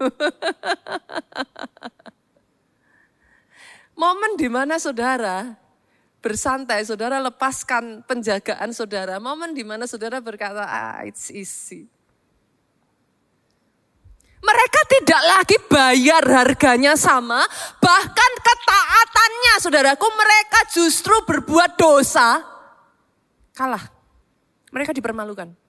[3.98, 5.58] Momen di mana saudara
[6.22, 9.18] bersantai, saudara lepaskan penjagaan saudara.
[9.18, 11.90] Momen di mana saudara berkata, ah it's easy.
[14.38, 17.42] Mereka tidak lagi bayar harganya sama,
[17.82, 22.46] bahkan ketaatannya saudaraku mereka justru berbuat dosa.
[23.58, 23.82] Kalah.
[24.70, 25.67] Mereka dipermalukan.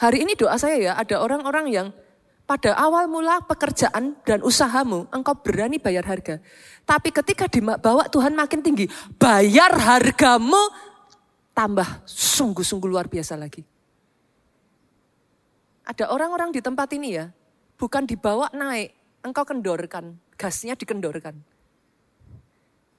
[0.00, 1.88] Hari ini doa saya ya, ada orang-orang yang
[2.48, 6.40] pada awal mula pekerjaan dan usahamu, engkau berani bayar harga.
[6.88, 8.88] Tapi ketika dibawa Tuhan makin tinggi,
[9.20, 10.58] bayar hargamu
[11.52, 13.60] tambah sungguh-sungguh luar biasa lagi.
[15.84, 17.28] Ada orang-orang di tempat ini ya,
[17.76, 21.36] bukan dibawa naik, engkau kendorkan, gasnya dikendorkan.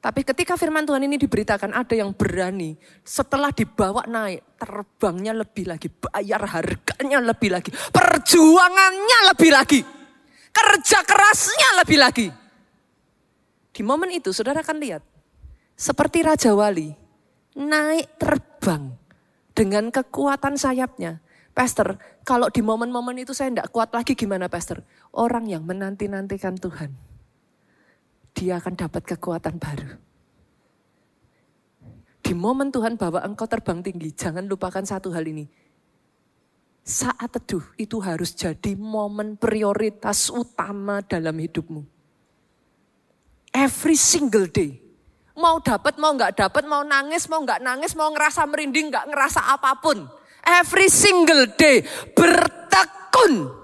[0.02, 2.74] Tapi ketika firman Tuhan ini diberitakan ada yang berani
[3.06, 9.86] setelah dibawa naik terbangnya lebih lagi, bayar harganya lebih lagi, perjuangannya lebih lagi,
[10.50, 12.28] kerja kerasnya lebih lagi.
[13.70, 15.06] Di momen itu saudara akan lihat
[15.78, 16.90] seperti Raja Wali
[17.62, 18.98] naik terbang
[19.54, 21.22] dengan kekuatan sayapnya.
[21.54, 24.82] Pastor, kalau di momen-momen itu saya tidak kuat lagi gimana Pastor?
[25.14, 27.11] Orang yang menanti-nantikan Tuhan
[28.32, 30.00] dia akan dapat kekuatan baru.
[32.22, 35.44] Di momen Tuhan bawa engkau terbang tinggi, jangan lupakan satu hal ini.
[36.82, 41.84] Saat teduh itu harus jadi momen prioritas utama dalam hidupmu.
[43.52, 44.80] Every single day.
[45.36, 49.52] Mau dapat, mau nggak dapat, mau nangis, mau nggak nangis, mau ngerasa merinding, nggak ngerasa
[49.52, 50.08] apa pun.
[50.42, 51.84] Every single day
[52.16, 53.60] bertekun.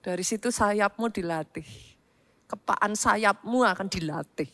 [0.00, 1.97] Dari situ sayapmu dilatih
[2.48, 4.48] kepaan sayapmu akan dilatih.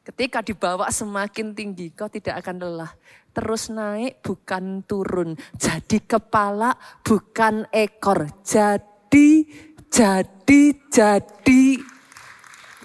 [0.00, 2.92] Ketika dibawa semakin tinggi, kau tidak akan lelah.
[3.36, 5.36] Terus naik bukan turun.
[5.52, 6.72] Jadi kepala
[7.04, 8.24] bukan ekor.
[8.40, 9.44] Jadi,
[9.92, 11.64] jadi, jadi.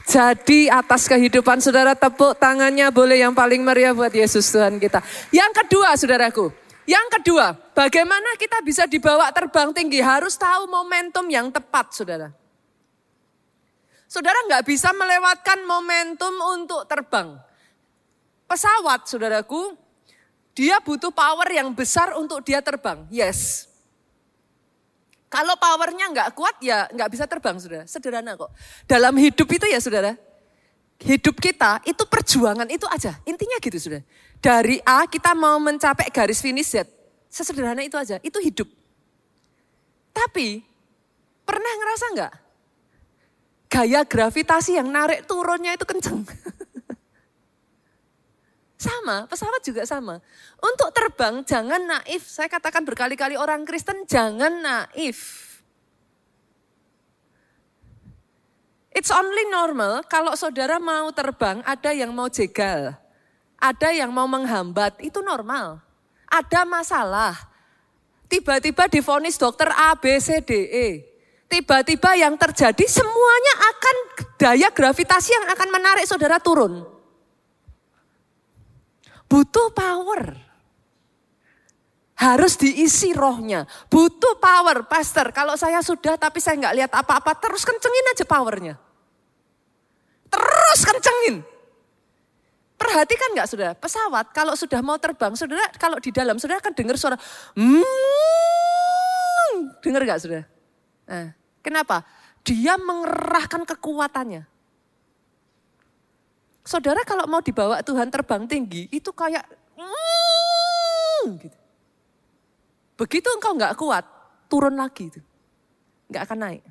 [0.03, 4.99] Jadi atas kehidupan saudara tepuk tangannya boleh yang paling meriah buat Yesus Tuhan kita.
[5.31, 6.51] Yang kedua saudaraku.
[6.83, 10.03] Yang kedua, bagaimana kita bisa dibawa terbang tinggi?
[10.03, 12.42] Harus tahu momentum yang tepat saudara.
[14.13, 17.33] Saudara nggak bisa melewatkan momentum untuk terbang.
[18.45, 19.73] Pesawat, saudaraku,
[20.53, 23.09] dia butuh power yang besar untuk dia terbang.
[23.09, 23.65] Yes.
[25.33, 27.89] Kalau powernya nggak kuat ya nggak bisa terbang saudara.
[27.89, 28.53] Sederhana kok.
[28.85, 30.13] Dalam hidup itu ya saudara.
[31.01, 33.17] Hidup kita itu perjuangan itu aja.
[33.25, 34.05] Intinya gitu saudara.
[34.37, 36.85] Dari A kita mau mencapai garis finish Z.
[37.33, 38.21] Sesederhana itu aja.
[38.21, 38.69] Itu hidup.
[40.13, 40.61] Tapi
[41.49, 42.42] pernah ngerasa nggak?
[43.73, 46.21] Gaya gravitasi yang narik turunnya itu kenceng.
[48.83, 50.19] Sama, pesawat juga sama.
[50.59, 52.27] Untuk terbang jangan naif.
[52.27, 55.39] Saya katakan berkali-kali orang Kristen jangan naif.
[58.91, 62.91] It's only normal kalau saudara mau terbang ada yang mau jegal.
[63.55, 65.79] Ada yang mau menghambat, itu normal.
[66.27, 67.39] Ada masalah.
[68.27, 71.12] Tiba-tiba difonis dokter A, B, C, D, E.
[71.53, 73.95] Tiba-tiba yang terjadi semuanya akan
[74.41, 76.81] daya gravitasi yang akan menarik saudara turun.
[79.29, 80.33] Butuh power.
[82.17, 83.69] Harus diisi rohnya.
[83.85, 85.29] Butuh power, pastor.
[85.29, 88.73] Kalau saya sudah tapi saya nggak lihat apa-apa, terus kencengin aja powernya.
[90.33, 91.45] Terus kencengin.
[92.81, 96.97] Perhatikan nggak saudara, pesawat kalau sudah mau terbang, saudara kalau di dalam saudara akan dengar
[96.97, 97.13] suara,
[97.53, 97.85] hmm,
[99.85, 100.49] dengar nggak saudara?
[101.05, 102.03] Nah, kenapa?
[102.43, 104.43] Dia mengerahkan kekuatannya.
[106.63, 109.47] Saudara kalau mau dibawa Tuhan terbang tinggi, itu kayak
[111.39, 111.57] gitu.
[112.99, 114.05] Begitu engkau nggak kuat,
[114.47, 115.21] turun lagi itu.
[116.11, 116.63] Nggak akan naik.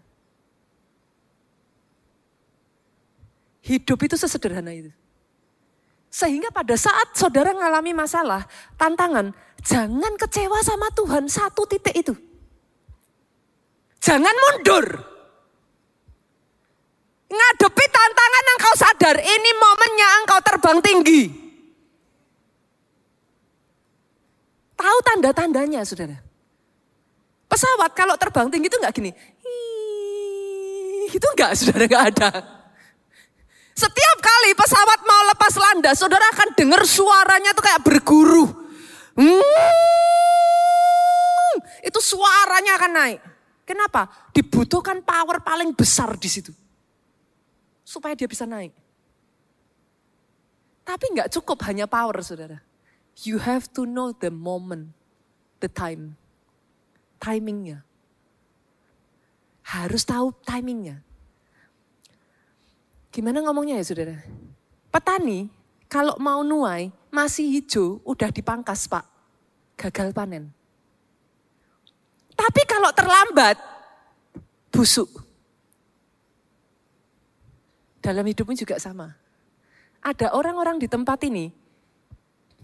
[3.62, 4.90] Hidup itu sesederhana itu.
[6.12, 8.44] Sehingga pada saat saudara mengalami masalah,
[8.76, 9.32] tantangan,
[9.64, 12.12] jangan kecewa sama Tuhan satu titik itu.
[14.02, 14.86] Jangan mundur.
[17.32, 21.22] Ngadepi tantangan engkau sadar ini momennya engkau terbang tinggi.
[24.74, 26.18] Tahu tanda-tandanya saudara.
[27.46, 29.14] Pesawat kalau terbang tinggi itu enggak gini.
[31.14, 32.30] Itu enggak saudara enggak ada.
[33.72, 38.44] Setiap kali pesawat mau lepas landas, saudara akan dengar suaranya tuh kayak berguru.
[39.16, 39.40] Hmm,
[41.80, 43.31] itu suaranya akan naik.
[43.62, 44.10] Kenapa?
[44.34, 46.52] Dibutuhkan power paling besar di situ
[47.82, 48.74] supaya dia bisa naik.
[50.82, 52.58] Tapi nggak cukup hanya power, saudara.
[53.22, 54.90] You have to know the moment,
[55.62, 56.18] the time,
[57.22, 57.86] timingnya.
[59.62, 61.04] Harus tahu timingnya.
[63.14, 64.16] Gimana ngomongnya ya saudara?
[64.90, 65.52] Petani
[65.86, 69.04] kalau mau nuai masih hijau udah dipangkas pak.
[69.76, 70.50] Gagal panen.
[72.42, 73.54] Tapi kalau terlambat
[74.74, 75.06] busuk.
[78.02, 79.14] Dalam hidupmu juga sama.
[80.02, 81.54] Ada orang-orang di tempat ini,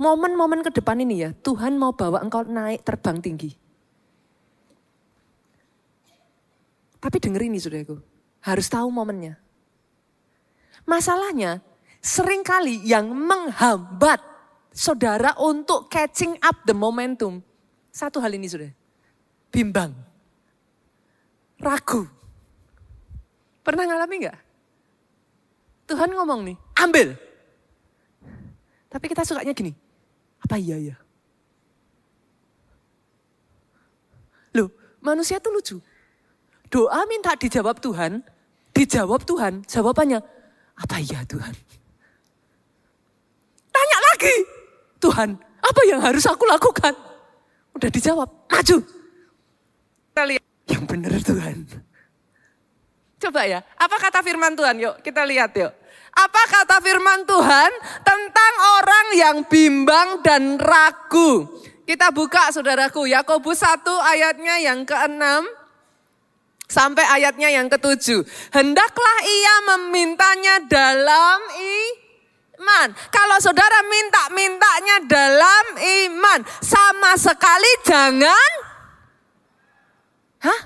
[0.03, 3.55] momen-momen ke depan ini ya, Tuhan mau bawa engkau naik terbang tinggi.
[6.99, 8.03] Tapi denger ini saudaraku,
[8.43, 9.39] harus tahu momennya.
[10.83, 11.63] Masalahnya,
[12.03, 14.19] sering kali yang menghambat
[14.75, 17.39] saudara untuk catching up the momentum.
[17.95, 18.75] Satu hal ini sudah,
[19.53, 19.93] bimbang,
[21.61, 22.07] ragu.
[23.65, 24.39] Pernah ngalami nggak?
[25.89, 27.09] Tuhan ngomong nih, ambil.
[28.89, 29.73] Tapi kita sukanya gini,
[30.41, 30.97] apa iya ya?
[34.57, 34.73] Loh,
[35.05, 35.77] manusia tuh lucu.
[36.69, 38.21] Doa minta dijawab Tuhan,
[38.73, 40.21] dijawab Tuhan, jawabannya,
[40.77, 41.53] apa iya Tuhan?
[43.73, 44.37] Tanya lagi,
[45.01, 46.93] Tuhan, apa yang harus aku lakukan?
[47.77, 48.98] Udah dijawab, maju.
[50.19, 51.63] Kita lihat, yang benar Tuhan.
[53.23, 54.75] Coba ya, apa kata firman Tuhan?
[54.83, 55.71] Yuk kita lihat yuk.
[56.11, 57.71] Apa kata firman Tuhan
[58.03, 58.53] tentang
[58.83, 61.47] orang yang bimbang dan ragu?
[61.87, 65.23] Kita buka saudaraku, Yakobus 1 ayatnya yang ke-6
[66.67, 68.19] sampai ayatnya yang ke-7.
[68.51, 71.39] Hendaklah ia memintanya dalam
[72.59, 72.91] iman.
[73.15, 78.68] Kalau saudara minta-mintanya dalam iman, sama sekali jangan
[80.43, 80.61] Hah?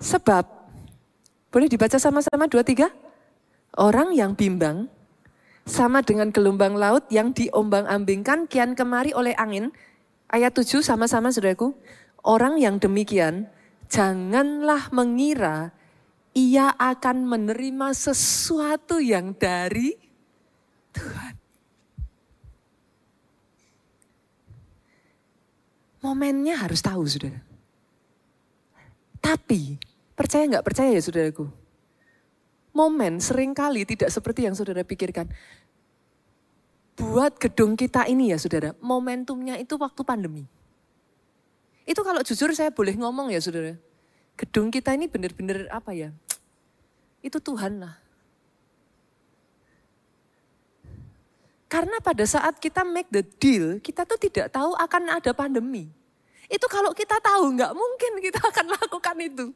[0.00, 0.44] Sebab
[1.50, 2.88] boleh dibaca sama-sama dua tiga?
[3.78, 4.90] Orang yang bimbang
[5.66, 9.70] sama dengan gelombang laut yang diombang-ambingkan kian kemari oleh angin.
[10.30, 11.74] Ayat tujuh sama-sama saudaraku.
[12.20, 13.48] Orang yang demikian
[13.88, 15.72] janganlah mengira
[16.36, 19.96] ia akan menerima sesuatu yang dari
[20.94, 21.39] Tuhan.
[26.00, 27.40] Momennya harus tahu, saudara.
[29.20, 29.76] Tapi
[30.20, 31.48] Percaya nggak percaya ya saudaraku?
[32.76, 35.32] Momen sering kali tidak seperti yang saudara pikirkan.
[36.92, 40.44] Buat gedung kita ini ya saudara, momentumnya itu waktu pandemi.
[41.88, 43.80] Itu kalau jujur saya boleh ngomong ya saudara.
[44.36, 46.12] Gedung kita ini benar-benar apa ya?
[47.24, 47.96] Itu Tuhan lah.
[51.70, 55.86] Karena pada saat kita make the deal, kita tuh tidak tahu akan ada pandemi.
[56.50, 59.46] Itu kalau kita tahu nggak mungkin kita akan lakukan itu.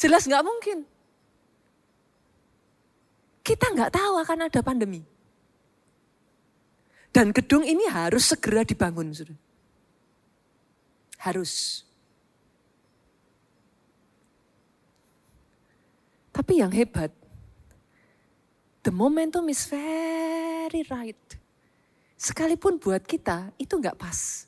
[0.00, 0.88] Jelas nggak mungkin.
[3.44, 5.04] Kita nggak tahu akan ada pandemi.
[7.12, 9.12] Dan gedung ini harus segera dibangun.
[9.12, 9.36] Sudah.
[11.20, 11.84] Harus.
[16.32, 17.14] Tapi yang hebat,
[18.84, 21.24] the momentum is very right.
[22.20, 24.44] Sekalipun buat kita itu nggak pas.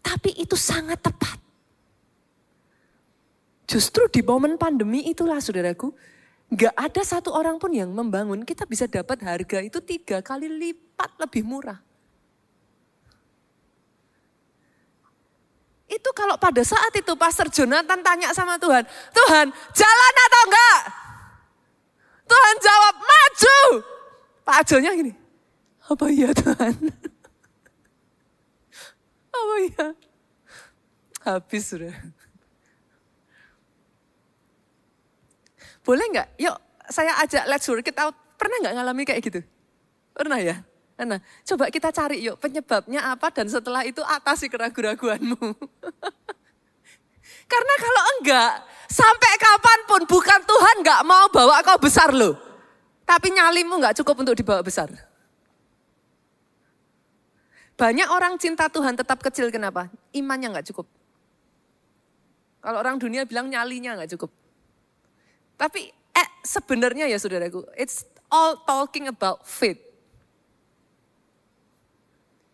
[0.00, 1.36] Tapi itu sangat tepat.
[3.68, 5.92] Justru di momen pandemi itulah saudaraku,
[6.48, 11.20] nggak ada satu orang pun yang membangun, kita bisa dapat harga itu tiga kali lipat
[11.20, 11.76] lebih murah.
[15.88, 21.07] Itu kalau pada saat itu Pastor Jonathan tanya sama Tuhan, Tuhan jalan atau enggak?
[22.28, 23.58] Tuhan jawab maju.
[24.44, 25.12] Pak Ajonya gini,
[25.88, 26.74] apa iya Tuhan?
[29.38, 29.86] apa iya?
[31.24, 31.96] Habis sudah.
[35.84, 36.28] Boleh nggak?
[36.40, 36.56] Yuk
[36.88, 38.16] saya ajak let's work it out.
[38.36, 39.40] Pernah nggak ngalami kayak gitu?
[40.12, 40.56] Pernah ya?
[40.98, 45.38] Nah, coba kita cari yuk penyebabnya apa dan setelah itu atasi keraguan-raguanmu.
[47.48, 48.52] Karena kalau enggak,
[48.92, 52.36] sampai kapan pun bukan Tuhan enggak mau bawa kau besar loh.
[53.08, 54.92] Tapi nyalimu enggak cukup untuk dibawa besar.
[57.78, 59.88] Banyak orang cinta Tuhan tetap kecil kenapa?
[60.12, 60.84] Imannya enggak cukup.
[62.60, 64.28] Kalau orang dunia bilang nyalinya enggak cukup.
[65.56, 69.80] Tapi eh, sebenarnya ya saudaraku, it's all talking about faith.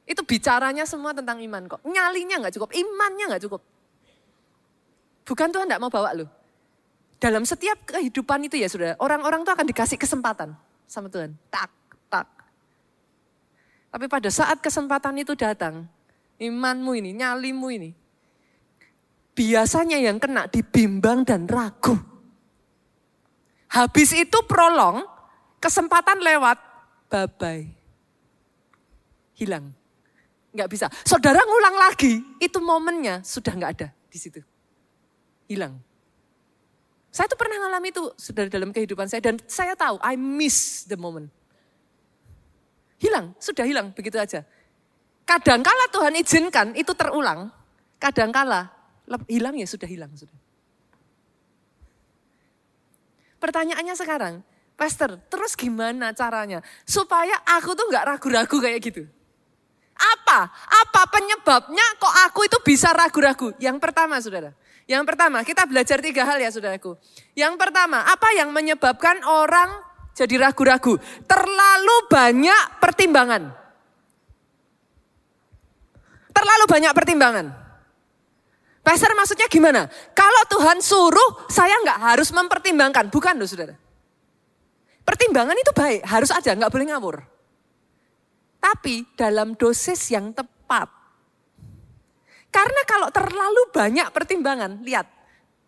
[0.04, 1.80] Itu bicaranya semua tentang iman kok.
[1.82, 3.62] Nyalinya nggak cukup, imannya nggak cukup.
[5.24, 6.28] Bukan Tuhan nggak mau bawa lo.
[7.16, 10.52] Dalam setiap kehidupan itu ya sudah, orang-orang tuh akan dikasih kesempatan
[10.84, 11.32] sama Tuhan.
[11.48, 11.72] Tak,
[12.12, 12.28] tak.
[13.88, 15.88] Tapi pada saat kesempatan itu datang,
[16.36, 17.90] imanmu ini, nyalimu ini,
[19.32, 21.96] biasanya yang kena dibimbang dan ragu.
[23.72, 25.02] Habis itu prolong,
[25.58, 26.60] kesempatan lewat,
[27.08, 27.64] bye-bye.
[29.34, 29.72] Hilang.
[30.54, 30.86] Nggak bisa.
[31.02, 34.38] Saudara ngulang lagi, itu momennya sudah nggak ada di situ.
[35.50, 35.76] Hilang.
[37.14, 40.98] Saya tuh pernah ngalami itu sudah dalam kehidupan saya dan saya tahu I miss the
[40.98, 41.30] moment.
[42.98, 44.42] Hilang, sudah hilang begitu aja.
[45.22, 47.54] Kadangkala Tuhan izinkan itu terulang,
[48.02, 48.72] kadangkala
[49.30, 50.34] hilang ya sudah hilang sudah.
[53.38, 54.34] Pertanyaannya sekarang,
[54.74, 59.06] Pastor, terus gimana caranya supaya aku tuh nggak ragu-ragu kayak gitu?
[59.94, 60.50] Apa?
[60.50, 63.54] Apa penyebabnya kok aku itu bisa ragu-ragu?
[63.62, 64.50] Yang pertama saudara.
[64.84, 66.96] Yang pertama kita belajar tiga hal ya saudaraku.
[67.32, 69.80] Yang pertama apa yang menyebabkan orang
[70.12, 71.00] jadi ragu-ragu?
[71.24, 73.42] Terlalu banyak pertimbangan.
[76.34, 77.46] Terlalu banyak pertimbangan.
[78.84, 79.88] Pastor maksudnya gimana?
[80.12, 83.08] Kalau Tuhan suruh saya nggak harus mempertimbangkan.
[83.08, 83.72] Bukan loh saudara.
[85.04, 87.16] Pertimbangan itu baik, harus aja, nggak boleh ngawur.
[88.60, 91.03] Tapi dalam dosis yang tepat.
[92.54, 95.10] Karena kalau terlalu banyak pertimbangan, lihat.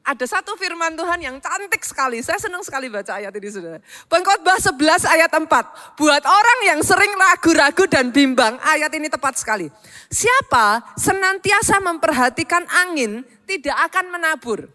[0.07, 2.22] Ada satu firman Tuhan yang cantik sekali.
[2.22, 3.82] Saya senang sekali baca ayat ini sudah.
[4.07, 5.51] Pengkhotbah 11 ayat 4.
[5.99, 9.66] Buat orang yang sering ragu-ragu dan bimbang, ayat ini tepat sekali.
[10.07, 14.70] Siapa senantiasa memperhatikan angin tidak akan menabur.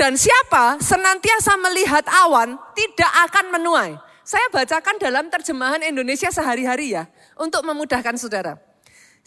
[0.00, 4.00] Dan siapa senantiasa melihat awan tidak akan menuai.
[4.24, 7.04] Saya bacakan dalam terjemahan Indonesia sehari-hari ya
[7.36, 8.67] untuk memudahkan saudara.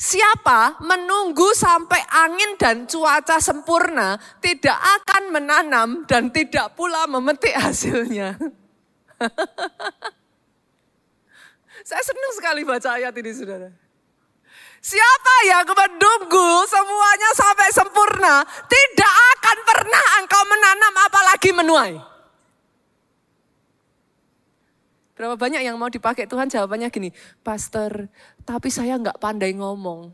[0.02, 8.34] Siapa menunggu sampai angin dan cuaca sempurna tidak akan menanam dan tidak pula memetik hasilnya.
[11.86, 13.70] Saya senang sekali baca ayat ini saudara.
[14.82, 21.94] Siapa yang menunggu semuanya sampai sempurna tidak akan pernah engkau menanam apalagi menuai.
[25.22, 27.14] Berapa banyak yang mau dipakai Tuhan jawabannya gini,
[27.46, 28.10] Pastor,
[28.46, 30.12] tapi saya nggak pandai ngomong.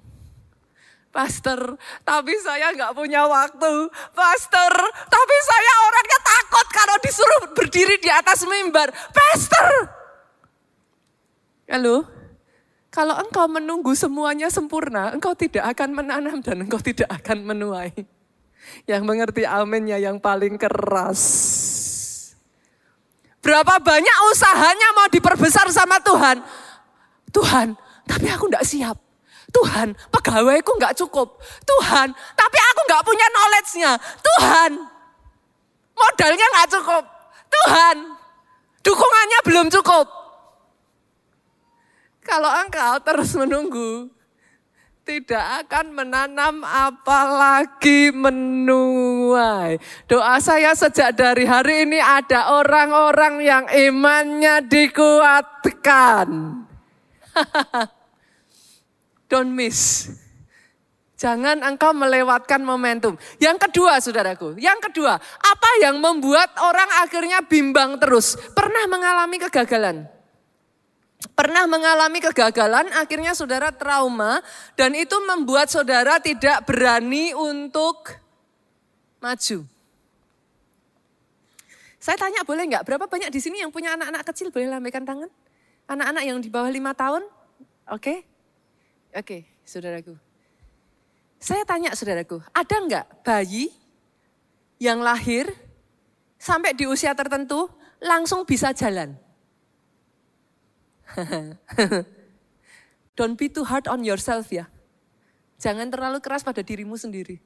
[1.07, 3.73] Pastor, tapi saya nggak punya waktu.
[4.13, 4.73] Pastor,
[5.09, 8.93] tapi saya orangnya takut kalau disuruh berdiri di atas mimbar.
[9.09, 9.65] Pastor.
[11.67, 12.05] Halo,
[12.93, 17.93] kalau engkau menunggu semuanya sempurna, engkau tidak akan menanam dan engkau tidak akan menuai.
[18.85, 21.23] Yang mengerti aminnya yang paling keras.
[23.41, 26.43] Berapa banyak usahanya mau diperbesar sama Tuhan.
[27.31, 28.97] Tuhan, tapi aku tidak siap.
[29.47, 31.39] Tuhan, pegawaiku nggak cukup.
[31.63, 33.91] Tuhan, tapi aku nggak punya knowledge-nya.
[34.19, 34.71] Tuhan,
[35.95, 37.03] modalnya nggak cukup.
[37.47, 37.95] Tuhan,
[38.83, 40.07] dukungannya belum cukup.
[42.27, 44.11] Kalau engkau terus menunggu,
[45.07, 49.79] tidak akan menanam apalagi menuai.
[50.11, 56.27] Doa saya sejak dari hari ini ada orang-orang yang imannya dikuatkan.
[59.27, 60.11] Don't miss.
[61.17, 63.17] Jangan engkau melewatkan momentum.
[63.41, 68.37] Yang kedua, saudaraku, yang kedua, apa yang membuat orang akhirnya bimbang terus?
[68.53, 70.05] Pernah mengalami kegagalan.
[71.33, 74.45] Pernah mengalami kegagalan, akhirnya saudara trauma,
[74.77, 78.13] dan itu membuat saudara tidak berani untuk
[79.17, 79.65] maju.
[81.97, 85.33] Saya tanya boleh nggak, berapa banyak di sini yang punya anak-anak kecil boleh lambaikan tangan?
[85.89, 87.25] Anak-anak yang di bawah lima tahun?
[87.89, 88.17] Oke, okay?
[89.17, 90.13] Oke, saudaraku.
[91.37, 93.69] Saya tanya saudaraku, ada enggak bayi
[94.81, 95.49] yang lahir
[96.37, 97.69] sampai di usia tertentu
[98.01, 99.17] langsung bisa jalan?
[103.17, 104.69] Don't be too hard on yourself ya.
[105.57, 107.41] Jangan terlalu keras pada dirimu sendiri.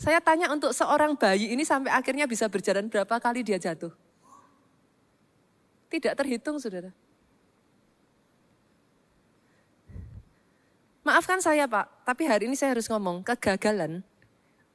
[0.00, 3.92] Saya tanya untuk seorang bayi ini sampai akhirnya bisa berjalan berapa kali dia jatuh.
[5.92, 6.88] Tidak terhitung saudara.
[11.10, 13.98] Maafkan saya Pak, tapi hari ini saya harus ngomong, kegagalan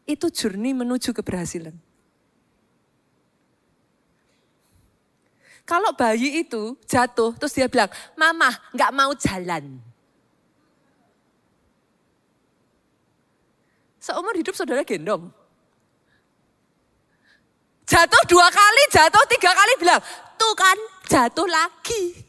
[0.03, 1.71] itu journey menuju keberhasilan.
[5.63, 7.87] Kalau bayi itu jatuh, terus dia bilang,
[8.19, 9.79] Mama nggak mau jalan.
[14.03, 15.31] Seumur hidup saudara gendong.
[17.87, 20.03] Jatuh dua kali, jatuh tiga kali bilang,
[20.35, 20.77] tuh kan
[21.07, 22.24] jatuh lagi.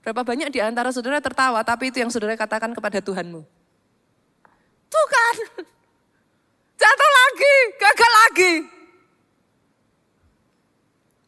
[0.00, 3.40] Berapa banyak di antara saudara tertawa, tapi itu yang saudara katakan kepada Tuhanmu.
[4.90, 5.36] Tuh kan,
[6.80, 8.52] jatuh lagi, gagal lagi.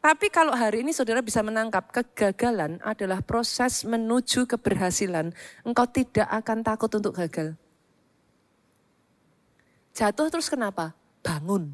[0.02, 5.30] Tapi kalau hari ini saudara bisa menangkap kegagalan adalah proses menuju keberhasilan,
[5.62, 7.54] engkau tidak akan takut untuk gagal.
[9.94, 10.96] Jatuh terus kenapa?
[11.22, 11.70] Bangun.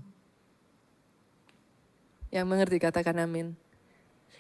[2.29, 3.57] Yang mengerti katakan amin.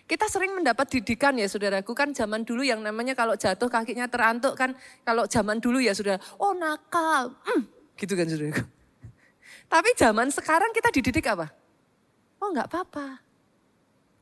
[0.09, 4.56] Kita sering mendapat didikan ya saudaraku kan zaman dulu yang namanya kalau jatuh kakinya terantuk
[4.56, 4.72] kan
[5.04, 8.64] kalau zaman dulu ya sudah oh nakal mm, gitu kan saudaraku.
[9.76, 11.52] Tapi zaman sekarang kita dididik apa?
[12.40, 13.20] Oh nggak apa-apa,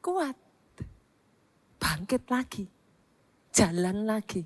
[0.02, 0.34] kuat,
[1.78, 2.66] bangkit lagi,
[3.54, 4.42] jalan lagi.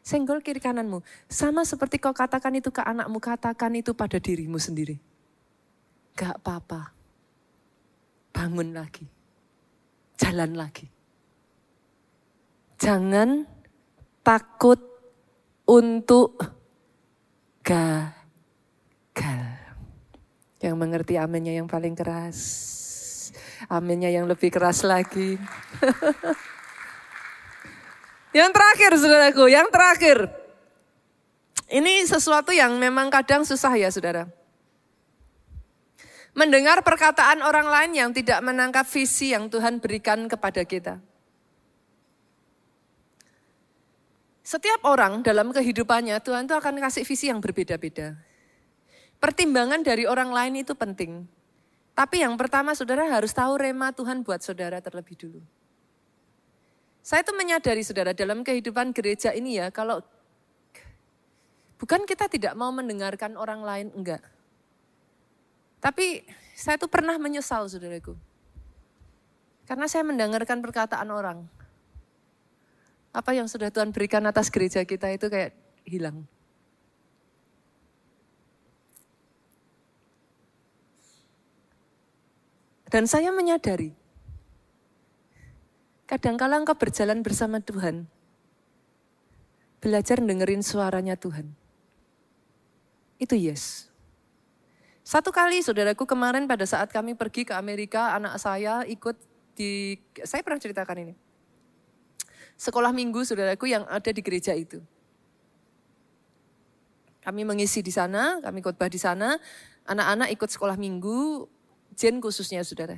[0.00, 1.04] Senggol kiri kananmu.
[1.28, 4.96] Sama seperti kau katakan itu ke anakmu, katakan itu pada dirimu sendiri.
[6.16, 6.96] Gak apa-apa.
[8.32, 9.19] Bangun lagi
[10.20, 10.84] jalan lagi.
[12.76, 13.48] Jangan
[14.20, 14.80] takut
[15.64, 16.36] untuk
[17.64, 19.48] gagal.
[20.60, 22.38] Yang mengerti aminnya yang paling keras.
[23.72, 25.40] Aminnya yang lebih keras lagi.
[28.38, 30.28] yang terakhir saudaraku, yang terakhir.
[31.70, 34.39] Ini sesuatu yang memang kadang susah ya saudara.
[36.40, 40.96] Mendengar perkataan orang lain yang tidak menangkap visi yang Tuhan berikan kepada kita.
[44.40, 48.16] Setiap orang dalam kehidupannya Tuhan itu akan kasih visi yang berbeda-beda.
[49.20, 51.28] Pertimbangan dari orang lain itu penting.
[51.92, 55.44] Tapi yang pertama saudara harus tahu rema Tuhan buat saudara terlebih dulu.
[57.04, 60.00] Saya itu menyadari saudara dalam kehidupan gereja ini ya kalau
[61.76, 64.24] bukan kita tidak mau mendengarkan orang lain, enggak.
[65.80, 66.22] Tapi
[66.52, 68.12] saya tuh pernah menyesal saudaraku.
[69.64, 71.48] Karena saya mendengarkan perkataan orang.
[73.10, 75.56] Apa yang sudah Tuhan berikan atas gereja kita itu kayak
[75.88, 76.28] hilang.
[82.90, 83.94] Dan saya menyadari,
[86.10, 88.10] kadangkala engkau berjalan bersama Tuhan,
[89.78, 91.54] belajar dengerin suaranya Tuhan.
[93.22, 93.89] Itu yes.
[95.00, 99.16] Satu kali saudaraku kemarin pada saat kami pergi ke Amerika, anak saya ikut
[99.56, 101.14] di, saya pernah ceritakan ini.
[102.60, 104.84] Sekolah minggu saudaraku yang ada di gereja itu.
[107.20, 109.36] Kami mengisi di sana, kami khotbah di sana,
[109.88, 111.48] anak-anak ikut sekolah minggu,
[111.96, 112.96] Jen khususnya saudara.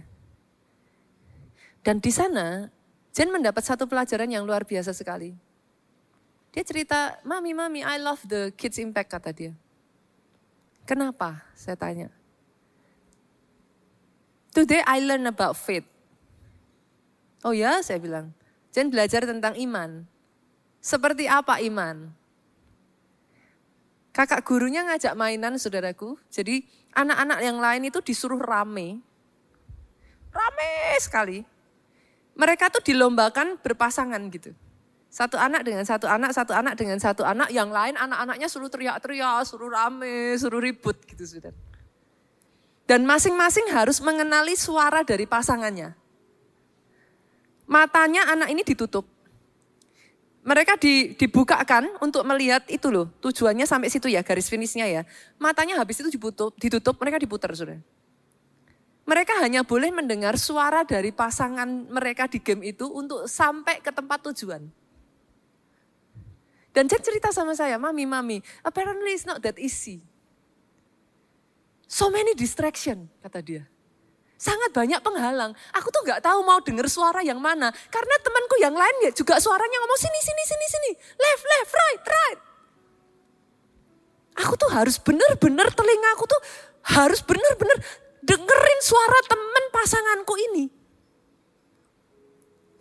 [1.82, 2.70] Dan di sana,
[3.10, 5.34] Jen mendapat satu pelajaran yang luar biasa sekali.
[6.54, 9.52] Dia cerita, Mami, Mami, I love the kids impact, kata dia.
[10.82, 11.46] Kenapa?
[11.54, 12.10] Saya tanya.
[14.52, 15.86] Today I learn about faith.
[17.46, 18.34] Oh ya, saya bilang.
[18.72, 20.04] Jen belajar tentang iman.
[20.82, 22.10] Seperti apa iman?
[24.12, 26.20] Kakak gurunya ngajak mainan saudaraku.
[26.28, 29.00] Jadi anak-anak yang lain itu disuruh rame.
[30.32, 31.40] Rame sekali.
[32.36, 34.52] Mereka tuh dilombakan berpasangan gitu.
[35.12, 37.52] Satu anak dengan satu anak, satu anak dengan satu anak.
[37.52, 41.52] Yang lain anak-anaknya suruh teriak-teriak, suruh rame, suruh ribut gitu saudara.
[42.88, 45.92] Dan masing-masing harus mengenali suara dari pasangannya.
[47.68, 49.04] Matanya anak ini ditutup
[50.42, 53.12] mereka di, dibukakan untuk melihat itu loh.
[53.20, 55.02] Tujuannya sampai situ ya, garis finishnya ya.
[55.36, 57.76] Matanya habis itu ditutup, ditutup mereka diputar sudah.
[59.04, 64.24] Mereka hanya boleh mendengar suara dari pasangan mereka di game itu untuk sampai ke tempat
[64.32, 64.81] tujuan.
[66.72, 70.00] Dan Jen cerita sama saya, mami, mami, apparently it's not that easy.
[71.84, 73.62] So many distraction, kata dia.
[74.40, 75.52] Sangat banyak penghalang.
[75.76, 77.70] Aku tuh nggak tahu mau dengar suara yang mana.
[77.92, 80.90] Karena temanku yang lain ya juga suaranya ngomong sini, sini, sini, sini.
[81.14, 82.40] Left, left, right, right.
[84.42, 86.40] Aku tuh harus bener-bener telinga aku tuh
[86.90, 87.78] harus bener-bener
[88.24, 90.64] dengerin suara temen pasanganku ini.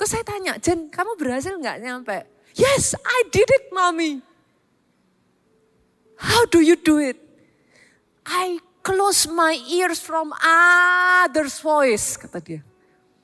[0.02, 2.26] Terus saya tanya, Jen kamu berhasil nggak nyampe?
[2.62, 4.22] Yes, I did it, mommy.
[6.22, 7.18] How do you do it?
[8.22, 12.62] I close my ears from others voice, kata dia.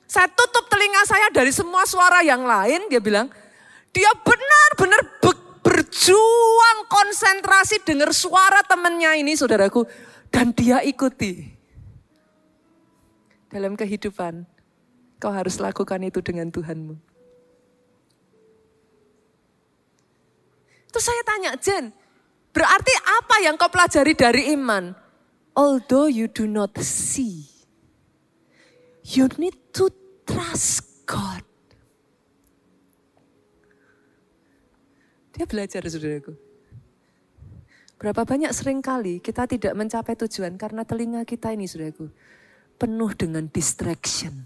[0.10, 3.30] Saya tutup telinga saya dari semua suara yang lain, dia bilang,
[3.94, 5.22] dia benar-benar
[5.62, 9.86] berjuang konsentrasi dengar suara temannya ini, saudaraku.
[10.34, 11.54] Dan dia ikuti.
[13.54, 14.50] Dalam kehidupan,
[15.22, 17.17] kau harus lakukan itu dengan Tuhanmu.
[20.92, 21.92] Terus saya tanya, Jen,
[22.56, 25.08] berarti apa yang kau pelajari dari iman?
[25.58, 27.50] although you do not see,
[29.02, 29.90] you need to
[30.30, 31.42] trust God.
[35.34, 36.38] Dia belajar saudaraku.
[37.98, 42.14] Berapa banyak sering kali kita tidak mencapai tujuan karena telinga kita ini saudaraku.
[42.78, 44.46] Penuh dengan distraction.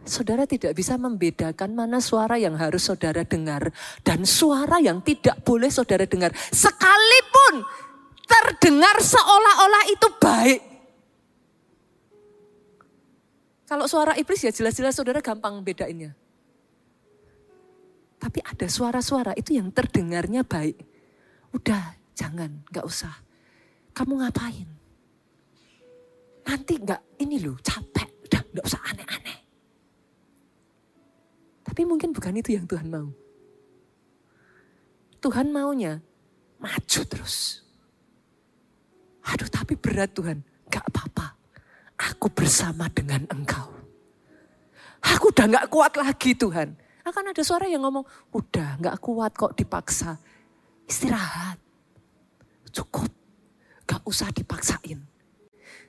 [0.00, 3.68] Saudara tidak bisa membedakan mana suara yang harus saudara dengar
[4.00, 6.32] dan suara yang tidak boleh saudara dengar.
[6.50, 7.62] Sekalipun
[8.24, 10.60] terdengar seolah-olah itu baik.
[13.70, 16.16] Kalau suara iblis ya jelas-jelas saudara gampang bedainnya.
[18.20, 20.76] Tapi ada suara-suara itu yang terdengarnya baik.
[21.56, 23.14] Udah jangan, gak usah.
[23.96, 24.68] Kamu ngapain?
[26.44, 29.39] Nanti gak, ini loh capek, udah gak usah aneh-aneh.
[31.70, 33.14] Tapi mungkin bukan itu yang Tuhan mau.
[35.22, 36.02] Tuhan maunya
[36.58, 37.62] maju terus.
[39.22, 40.42] Aduh tapi berat Tuhan.
[40.66, 41.38] Gak apa-apa.
[42.10, 43.70] Aku bersama dengan engkau.
[45.14, 46.74] Aku udah gak kuat lagi Tuhan.
[47.06, 48.02] Akan ada suara yang ngomong,
[48.34, 50.18] udah gak kuat kok dipaksa.
[50.90, 51.54] Istirahat.
[52.74, 53.14] Cukup.
[53.86, 54.98] Gak usah dipaksain.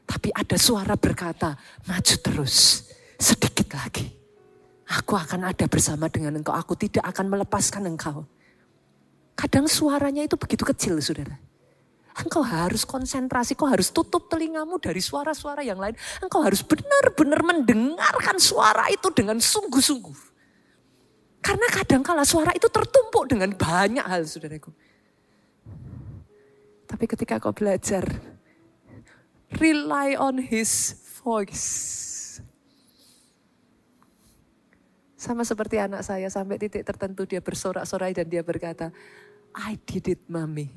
[0.06, 1.58] Tapi ada suara berkata,
[1.90, 2.86] maju terus.
[3.18, 4.21] Sedikit lagi.
[4.92, 6.52] Aku akan ada bersama dengan engkau.
[6.52, 8.28] Aku tidak akan melepaskan engkau.
[9.40, 11.40] Kadang suaranya itu begitu kecil saudara.
[12.12, 15.96] Engkau harus konsentrasi, kau harus tutup telingamu dari suara-suara yang lain.
[16.20, 20.20] Engkau harus benar-benar mendengarkan suara itu dengan sungguh-sungguh.
[21.40, 24.76] Karena kadang kala suara itu tertumpuk dengan banyak hal, saudaraku.
[26.86, 28.04] Tapi ketika kau belajar,
[29.56, 32.11] rely on his voice.
[35.22, 38.90] Sama seperti anak saya, sampai titik tertentu dia bersorak-sorai dan dia berkata,
[39.54, 40.74] I did it, mommy.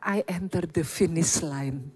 [0.00, 1.92] I enter the finish line.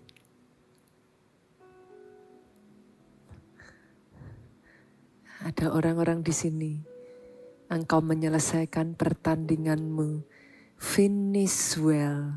[5.49, 6.73] Ada orang-orang di sini.
[7.73, 10.29] Engkau menyelesaikan pertandinganmu.
[10.77, 12.37] Finish well.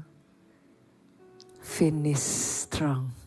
[1.59, 2.23] Finish
[2.63, 3.24] strong.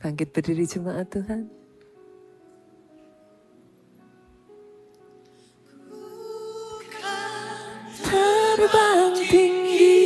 [0.00, 1.48] Bangkit berdiri jemaat Tuhan.
[8.56, 10.00] terbang tinggi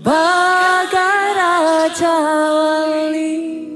[0.00, 2.16] bagai raja
[2.56, 3.67] wali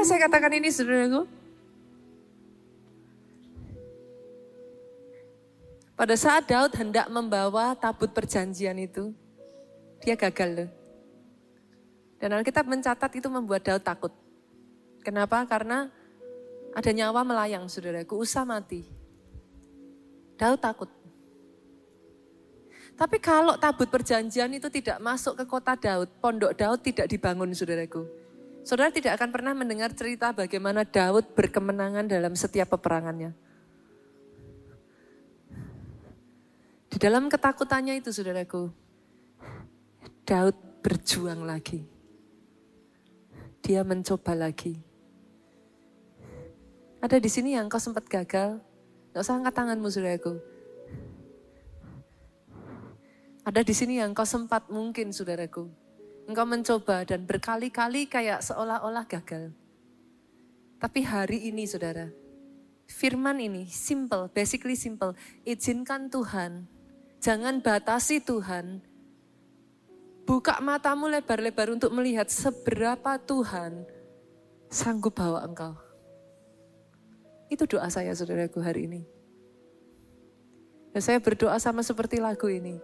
[0.00, 1.28] Bolehkah saya katakan ini saudaraku?
[5.92, 9.12] Pada saat Daud hendak membawa tabut perjanjian itu,
[10.00, 10.70] dia gagal loh.
[12.16, 14.08] Dan Alkitab mencatat itu membuat Daud takut.
[15.04, 15.44] Kenapa?
[15.44, 15.92] Karena
[16.72, 18.88] ada nyawa melayang, saudaraku, usah mati.
[20.40, 20.88] Daud takut.
[22.96, 28.19] Tapi kalau tabut perjanjian itu tidak masuk ke kota Daud, pondok Daud tidak dibangun, saudaraku.
[28.60, 33.32] Saudara tidak akan pernah mendengar cerita bagaimana Daud berkemenangan dalam setiap peperangannya.
[36.90, 38.68] Di dalam ketakutannya itu, saudaraku,
[40.28, 41.86] Daud berjuang lagi.
[43.64, 44.76] Dia mencoba lagi.
[47.00, 48.60] Ada di sini yang kau sempat gagal,
[49.16, 50.36] gak usah angkat tanganmu, saudaraku.
[53.40, 55.79] Ada di sini yang kau sempat mungkin, saudaraku.
[56.30, 59.50] Engkau mencoba dan berkali-kali kayak seolah-olah gagal.
[60.78, 62.06] Tapi hari ini, saudara,
[62.86, 65.18] firman ini simple, basically simple.
[65.42, 66.70] Izinkan Tuhan,
[67.18, 68.78] jangan batasi Tuhan.
[70.22, 73.82] Buka matamu lebar-lebar untuk melihat seberapa Tuhan
[74.70, 75.74] sanggup bawa engkau.
[77.50, 79.02] Itu doa saya saudaraku hari ini.
[80.94, 82.78] Dan saya berdoa sama seperti lagu ini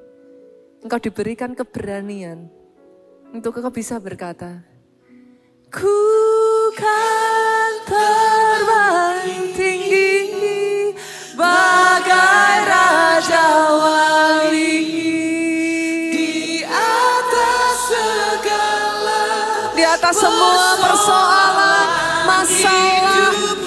[0.82, 2.46] engkau diberikan keberanian
[3.34, 4.62] untuk engkau bisa berkata,
[5.66, 5.98] Ku
[6.78, 10.94] kan terbang tinggi
[11.34, 14.78] bagai raja wali.
[16.14, 19.24] Di atas segala
[19.74, 21.86] di atas semua persoalan
[22.30, 23.65] masalah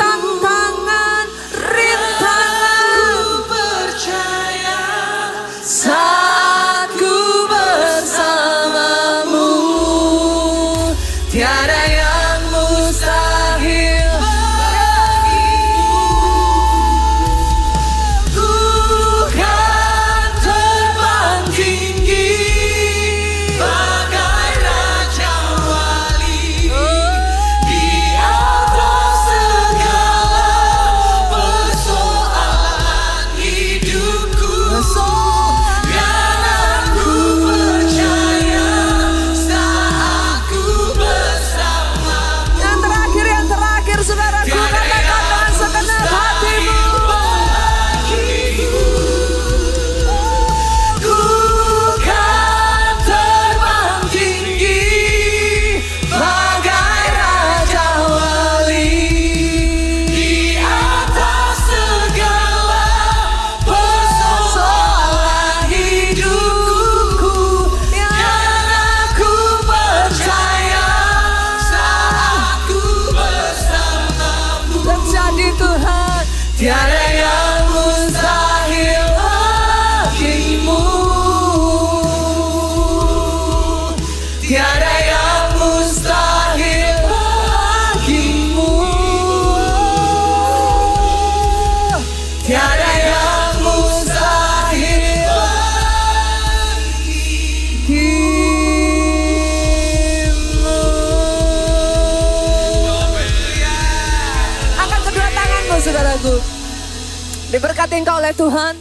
[107.50, 108.78] Diberkati engkau oleh Tuhan.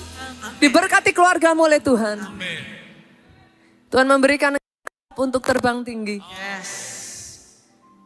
[0.61, 2.21] Diberkati keluargamu oleh Tuhan.
[3.89, 4.61] Tuhan memberikan
[5.17, 6.21] untuk terbang tinggi.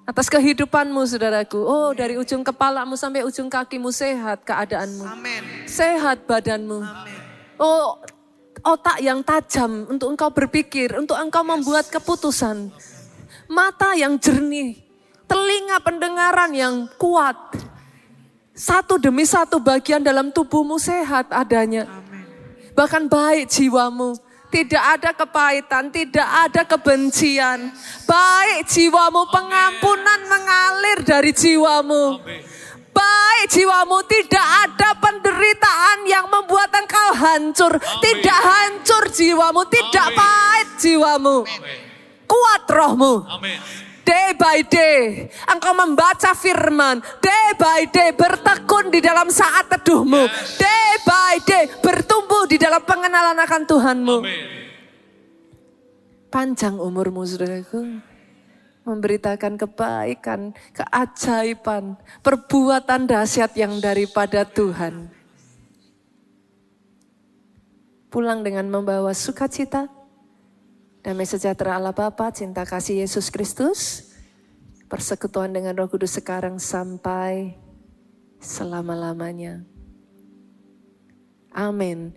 [0.06, 1.58] Atas kehidupanmu saudaraku.
[1.58, 5.02] Oh dari ujung kepalamu sampai ujung kakimu sehat keadaanmu.
[5.66, 6.86] Sehat badanmu.
[7.58, 7.98] Oh
[8.62, 10.94] otak yang tajam untuk engkau berpikir.
[10.94, 12.70] Untuk engkau membuat keputusan.
[13.50, 14.78] Mata yang jernih.
[15.26, 17.34] Telinga pendengaran yang kuat.
[18.52, 21.88] Satu demi satu bagian dalam tubuhmu sehat adanya.
[22.76, 24.12] Bahkan baik jiwamu.
[24.52, 27.72] Tidak ada kepahitan, tidak ada kebencian.
[28.04, 32.20] Baik jiwamu, pengampunan mengalir dari jiwamu.
[32.92, 37.72] Baik jiwamu, tidak ada penderitaan yang membuat engkau hancur.
[37.80, 41.48] Tidak hancur jiwamu, tidak pahit jiwamu.
[42.28, 43.24] Kuat rohmu.
[44.02, 46.98] Day by day, engkau membaca firman.
[47.22, 50.26] Day by day, bertekun di dalam saat teduhmu.
[50.58, 54.18] Day by day, bertumbuh di dalam pengenalan akan Tuhanmu.
[56.32, 58.02] Panjang umurmu, saudaraku.
[58.82, 60.40] Memberitakan kebaikan,
[60.74, 61.94] keajaiban,
[62.26, 65.06] perbuatan dahsyat yang daripada Tuhan.
[68.10, 69.86] Pulang dengan membawa sukacita,
[71.02, 74.14] Damai sejahtera Allah Bapa, cinta kasih Yesus Kristus,
[74.86, 77.58] persekutuan dengan Roh Kudus sekarang sampai
[78.38, 79.66] selama-lamanya.
[81.50, 82.14] Amin.